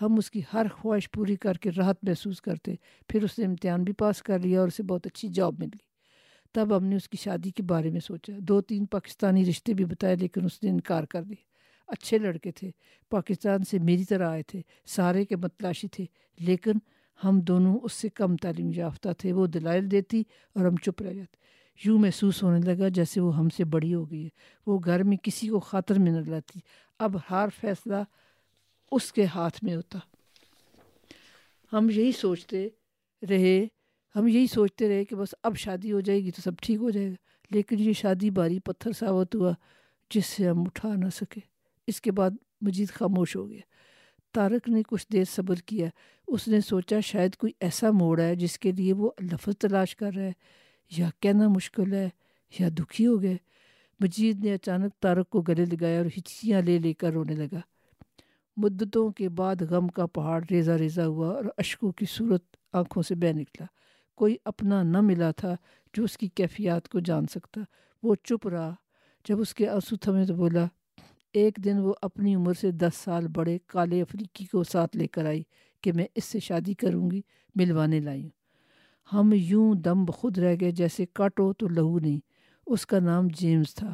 ہم 0.00 0.14
اس 0.18 0.30
کی 0.30 0.40
ہر 0.52 0.66
خواہش 0.68 1.10
پوری 1.10 1.36
کر 1.36 1.54
کے 1.54 1.70
راحت 1.76 1.96
محسوس 2.02 2.40
کرتے، 2.40 2.74
پھر 3.08 3.22
اس 3.22 3.38
نے 3.38 3.44
امتحان 3.44 3.84
بھی 3.84 3.92
پاس 3.92 4.22
کر 4.22 4.38
لیا 4.38 4.60
اور 4.60 4.68
اسے 4.68 4.82
بہت 4.82 5.06
اچھی 5.06 5.28
جاب 5.28 5.54
مل 5.58 5.66
گئی۔ 5.66 5.90
تب 6.52 6.76
ہم 6.76 6.84
نے 6.84 6.96
اس 6.96 7.08
کی 7.08 7.16
شادی 7.16 7.50
کے 7.50 7.62
بارے 7.62 7.90
میں 7.90 8.00
سوچا۔ 8.00 8.32
دو 8.38 8.60
تین 8.60 8.86
پاکستانی 8.86 9.44
رشتے 9.44 9.74
بھی 9.74 9.84
بتائے، 9.84 10.16
لیکن 10.16 10.44
اس 10.44 10.62
نے 10.62 10.70
انکار 10.70 11.04
کر 11.04 11.22
دیا۔ 11.22 11.50
اچھے 11.88 12.18
لڑکے 12.18 12.52
تھے، 12.52 12.70
پاکستان 13.10 13.64
سے 13.64 13.78
میری 13.78 14.04
طرح 14.04 14.30
آئے 14.30 14.42
تھے، 14.42 14.62
سارے 14.86 15.24
کے 15.24 15.36
متلاشی 15.36 15.88
تھے، 15.88 16.04
لیکن 16.40 16.72
ہم 17.24 17.40
دونوں 17.40 17.78
اس 17.82 17.92
سے 17.92 18.08
کم 18.08 18.36
تعلیم 18.36 18.70
یافتہ 18.74 19.08
تھے۔ 19.18 19.32
وہ 19.32 19.46
دلائل 19.46 19.90
دیتی 19.90 20.22
اور 20.54 20.66
ہم 20.66 20.76
چپ 20.76 21.02
رہ 21.02 21.12
جاتے۔ 21.12 21.36
یوں 21.84 21.98
محسوس 21.98 22.42
ہونے 22.42 22.74
لگا 22.74 22.88
جیسے 22.88 23.20
وہ 23.20 23.36
ہم 23.36 23.48
سے 23.48 23.64
بڑی 23.64 23.94
ہو 23.94 24.10
گئی 24.10 24.24
ہے۔ 24.24 24.28
وہ 24.66 24.78
گھر 24.84 25.02
میں 25.02 25.16
کسی 25.22 25.48
کو 25.48 25.60
خاطر 25.60 25.98
میں 25.98 26.12
نہ 26.12 26.30
لاتی۔ 26.30 26.60
اب 26.98 27.16
ہر 27.30 27.48
فیصلہ 27.60 27.96
اس 28.90 29.12
کے 29.12 29.24
ہاتھ 29.24 29.64
میں 29.64 29.76
ہوتا۔ 29.76 29.98
ہم 31.72 31.90
یہی 31.90 32.12
سوچتے 32.12 32.68
رہے، 33.30 33.66
ہم 34.16 34.28
یہی 34.28 34.46
سوچتے 34.46 34.88
رہے 34.88 35.04
کہ 35.04 35.16
بس 35.16 35.34
اب 35.42 35.56
شادی 35.56 35.92
ہو 35.92 36.00
جائے 36.00 36.24
گی 36.24 36.30
تو 36.30 36.42
سب 36.42 36.52
ٹھیک 36.62 36.76
ہو 36.76 36.90
جائے 36.90 37.08
گا۔ 37.10 37.14
لیکن 37.50 37.78
یہ 37.78 37.92
شادی 37.92 38.30
باری 38.30 38.58
پتھر 38.58 38.92
ثابت 38.92 39.34
ہوا 39.34 39.52
جس 40.14 40.26
سے 40.26 40.48
ہم 40.48 40.60
اٹھا 40.60 40.94
نہ 40.94 41.08
سکے۔ 41.14 41.40
اس 41.86 42.00
کے 42.00 42.12
بعد 42.12 42.30
مجید 42.60 42.88
خاموش 42.90 43.36
ہو 43.36 43.48
گیا۔ 43.48 43.60
تارک 44.32 44.68
نے 44.68 44.82
کچھ 44.88 45.06
دیر 45.12 45.24
صبر 45.24 45.54
کیا۔ 45.54 45.88
اس 46.28 46.48
نے 46.48 46.60
سوچا 46.60 47.00
شاید 47.00 47.36
کوئی 47.36 47.52
ایسا 47.60 47.90
موڑ 47.90 48.20
ہے 48.20 48.34
جس 48.34 48.58
کے 48.58 48.72
لیے 48.72 48.92
وہ 48.92 49.10
لفظ 49.20 49.56
تلاش 49.58 49.96
کر 49.96 50.12
رہا 50.14 50.24
ہے۔ 50.24 50.32
یا 50.96 51.10
کہنا 51.20 51.48
مشکل 51.48 51.94
ہے 51.94 52.08
یا 52.58 52.68
دکھی 52.78 53.06
ہو 53.06 53.22
گئے۔ 53.22 53.36
مجید 54.00 54.44
نے 54.44 54.54
اچانک 54.54 54.94
تارک 54.94 55.30
کو 55.30 55.42
گلے 55.42 55.64
لگایا 55.64 55.98
اور 55.98 56.06
ہچکیاں 56.06 56.62
لے 56.62 56.78
لے 56.78 56.92
کر 56.92 57.12
رونے 57.12 57.34
لگا۔ 57.34 57.60
مدتوں 58.62 59.10
کے 59.10 59.28
بعد 59.28 59.56
غم 59.70 59.88
کا 59.88 60.06
پہاڑ 60.06 60.44
ریزہ 60.50 60.70
ریزہ 60.70 61.00
ہوا 61.00 61.28
اور 61.28 61.44
اشکوں 61.58 61.92
کی 61.92 62.04
صورت 62.08 62.44
آنکھوں 62.72 63.02
سے 63.02 63.14
بہ 63.14 63.32
نکلا۔ 63.32 63.66
کوئی 64.14 64.36
اپنا 64.44 64.82
نہ 64.82 65.00
ملا 65.00 65.30
تھا 65.30 65.54
جو 65.94 66.04
اس 66.04 66.18
کی 66.18 66.28
کیفیات 66.28 66.88
کو 66.88 67.00
جان 67.00 67.26
سکتا۔ 67.26 67.60
وہ 68.02 68.14
چپ 68.24 68.48
رہا۔ 68.48 68.74
جب 69.28 69.40
اس 69.40 69.54
کے 69.54 69.68
آنسو 69.68 69.96
تھمے 69.96 70.26
تو 70.26 70.34
بولا، 70.34 70.66
ایک 71.32 71.58
دن 71.64 71.78
وہ 71.78 71.94
اپنی 72.02 72.34
عمر 72.34 72.52
سے 72.52 72.70
دس 72.70 72.96
سال 72.96 73.28
بڑے 73.28 73.58
کالے 73.66 74.02
افریقی 74.02 74.44
کو 74.44 74.64
ساتھ 74.64 74.96
لے 74.96 75.06
کر 75.06 75.26
آئی 75.26 75.42
کہ 75.80 75.92
میں 75.92 76.06
اس 76.14 76.24
سے 76.24 76.40
شادی 76.40 76.74
کروں 76.74 77.10
گی، 77.10 77.20
ملوانے 77.54 78.00
لائی۔ 78.00 78.22
ہوں 78.22 78.30
ہم 79.12 79.32
یوں 79.34 79.74
دم 79.74 80.04
بخود 80.04 80.38
رہ 80.38 80.56
گئے 80.60 80.70
جیسے 80.70 81.06
کاٹو 81.12 81.52
تو 81.52 81.68
لہو 81.68 81.98
نہیں۔ 81.98 82.20
اس 82.66 82.86
کا 82.86 82.98
نام 82.98 83.28
جیمز 83.28 83.74
تھا۔ 83.74 83.92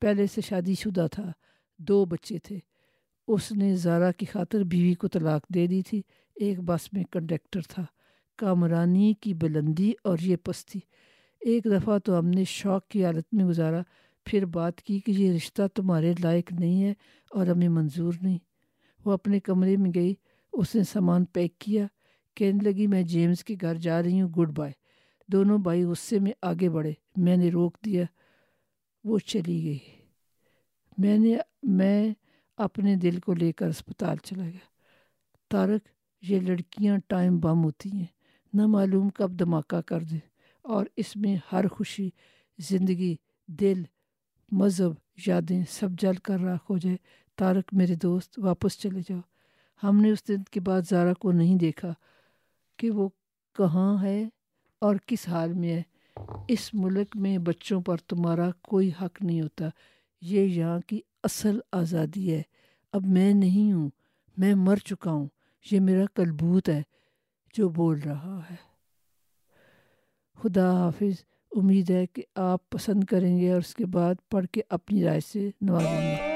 پہلے 0.00 0.26
سے 0.26 0.40
شادی 0.40 0.74
شدہ 0.74 1.06
تھا۔ 1.12 1.32
دو 1.78 2.04
بچے 2.04 2.38
تھے۔ 2.38 2.58
اس 3.26 3.52
نے 3.52 3.76
زارا 3.76 4.12
کی 4.12 4.26
خاطر 4.26 4.64
بیوی 4.64 4.94
کو 4.94 5.08
طلاق 5.08 5.46
دے 5.54 5.66
دی 5.66 5.82
تھی۔ 5.82 6.02
ایک 6.34 6.60
بس 6.60 6.92
میں 6.92 7.04
کنڈکٹر 7.04 7.60
تھا، 7.68 7.84
کامرانی 8.36 9.14
کی 9.20 9.34
بلندی 9.34 9.92
اور 10.04 10.18
یہ 10.22 10.36
پستی۔ 10.36 10.78
ایک 11.40 11.64
دفعہ 11.64 11.98
تو 11.98 12.18
ہم 12.18 12.28
نے 12.28 12.44
شوق 12.44 12.88
کی 12.88 13.04
حالت 13.04 13.24
میں 13.32 13.44
گزارا، 13.44 13.82
پھر 14.24 14.44
بات 14.44 14.82
کی 14.82 15.00
کہ 15.00 15.10
یہ 15.10 15.32
رشتہ 15.32 15.62
تمہارے 15.74 16.14
لائق 16.22 16.52
نہیں 16.52 16.84
ہے 16.84 16.94
اور 17.30 17.46
ہمیں 17.46 17.68
منظور 17.68 18.12
نہیں۔ 18.22 18.38
وہ 19.04 19.12
اپنے 19.12 19.40
کمرے 19.40 19.76
میں 19.76 19.90
گئی، 19.94 20.14
اس 20.52 20.74
نے 20.74 20.82
سامان 20.82 21.24
پیک 21.24 21.58
کیا، 21.58 21.86
کہنے 22.34 22.70
لگی، 22.70 22.86
میں 22.86 23.02
جیمز 23.02 23.44
کے 23.44 23.54
گھر 23.60 23.74
جا 23.74 24.02
رہی 24.02 24.20
ہوں، 24.20 24.28
گڈ 24.28 24.58
بائے۔ 24.58 24.72
دونوں 25.32 25.58
بھائی 25.58 25.84
غصے 25.84 26.18
میں 26.18 26.32
آگے 26.42 26.68
بڑھے۔ 26.68 26.92
میں 27.16 27.36
نے 27.36 27.48
روک 27.48 27.78
دیا، 27.84 28.04
وہ 29.04 29.18
چلی 29.18 29.64
گئی۔ 29.64 29.78
میں 30.98 31.18
نے، 31.18 31.36
میں 31.62 32.14
اپنے 32.56 32.96
دل 32.96 33.20
کو 33.20 33.34
لے 33.34 33.52
کر 33.52 33.68
اسپتال 33.68 34.16
چلا 34.16 34.44
گیا۔ 34.44 34.66
تارک 35.50 35.88
یہ 36.22 36.40
لڑکیاں 36.40 36.98
ٹائم 37.06 37.38
بم 37.38 37.64
ہوتی 37.64 37.92
ہیں، 37.92 38.06
نہ 38.52 38.66
معلوم 38.66 39.10
کب 39.10 39.38
دھماکہ 39.38 39.80
کر 39.80 40.00
دیں۔ 40.00 40.20
اور 40.62 40.86
اس 40.96 41.16
میں 41.16 41.36
ہر 41.52 41.68
خوشی، 41.68 42.10
زندگی، 42.58 43.16
دل، 43.46 43.82
مذہب، 44.52 44.92
یادیں 45.26 45.62
سب 45.70 45.88
جل 45.90 46.14
کر 46.14 46.40
راکھ 46.40 46.70
ہو 46.70 46.78
جائے۔ 46.78 46.96
تارک 47.36 47.74
میرے 47.74 47.94
دوست، 47.94 48.38
واپس 48.38 48.78
چلے 48.78 49.00
جاؤ۔ 49.00 49.20
ہم 49.82 50.00
نے 50.00 50.10
اس 50.10 50.28
دن 50.28 50.42
کے 50.42 50.60
بعد 50.60 50.82
زارا 50.88 51.12
کو 51.12 51.32
نہیں 51.32 51.56
دیکھا 51.56 51.94
کہ 52.76 52.90
وہ 52.90 53.08
کہاں 53.54 54.02
ہے 54.02 54.28
اور 54.78 54.96
کس 55.06 55.28
حال 55.28 55.52
میں 55.52 55.74
ہے۔ 55.74 55.82
اس 56.48 56.74
ملک 56.74 57.16
میں 57.16 57.38
بچوں 57.38 57.80
پر 57.80 57.96
تمہارا 57.96 58.50
کوئی 58.62 58.90
حق 59.02 59.22
نہیں 59.22 59.40
ہوتا۔ 59.40 59.64
یہ 60.20 60.40
یہاں 60.40 60.80
کی 60.80 61.00
اصل 61.26 61.58
آزادی 61.72 62.34
ہے۔ 62.34 62.42
اب 62.92 63.06
میں 63.06 63.34
نہیں 63.34 63.72
ہوں، 63.72 63.90
میں 64.36 64.54
مر 64.54 64.76
چکا 64.76 65.10
ہوں۔ 65.10 65.28
یہ 65.70 65.80
میرا 65.80 66.04
کلبوت 66.14 66.68
ہے 66.68 66.82
جو 67.54 67.68
بول 67.68 68.00
رہا 68.04 68.40
ہے۔ 68.50 68.56
خدا 70.42 70.84
حافظ، 70.84 71.24
امید 71.50 71.90
ہے 71.90 72.06
کہ 72.06 72.22
آپ 72.34 72.70
پسند 72.70 73.04
کریں 73.04 73.38
گے 73.38 73.52
اور 73.52 73.58
اس 73.58 73.74
کے 73.74 73.86
بعد 73.86 74.14
پڑھ 74.30 74.46
کے 74.46 74.60
اپنی 74.68 75.04
رائے 75.04 75.20
سے 75.20 75.50
نوازیں 75.60 76.00
گے۔ 76.00 76.35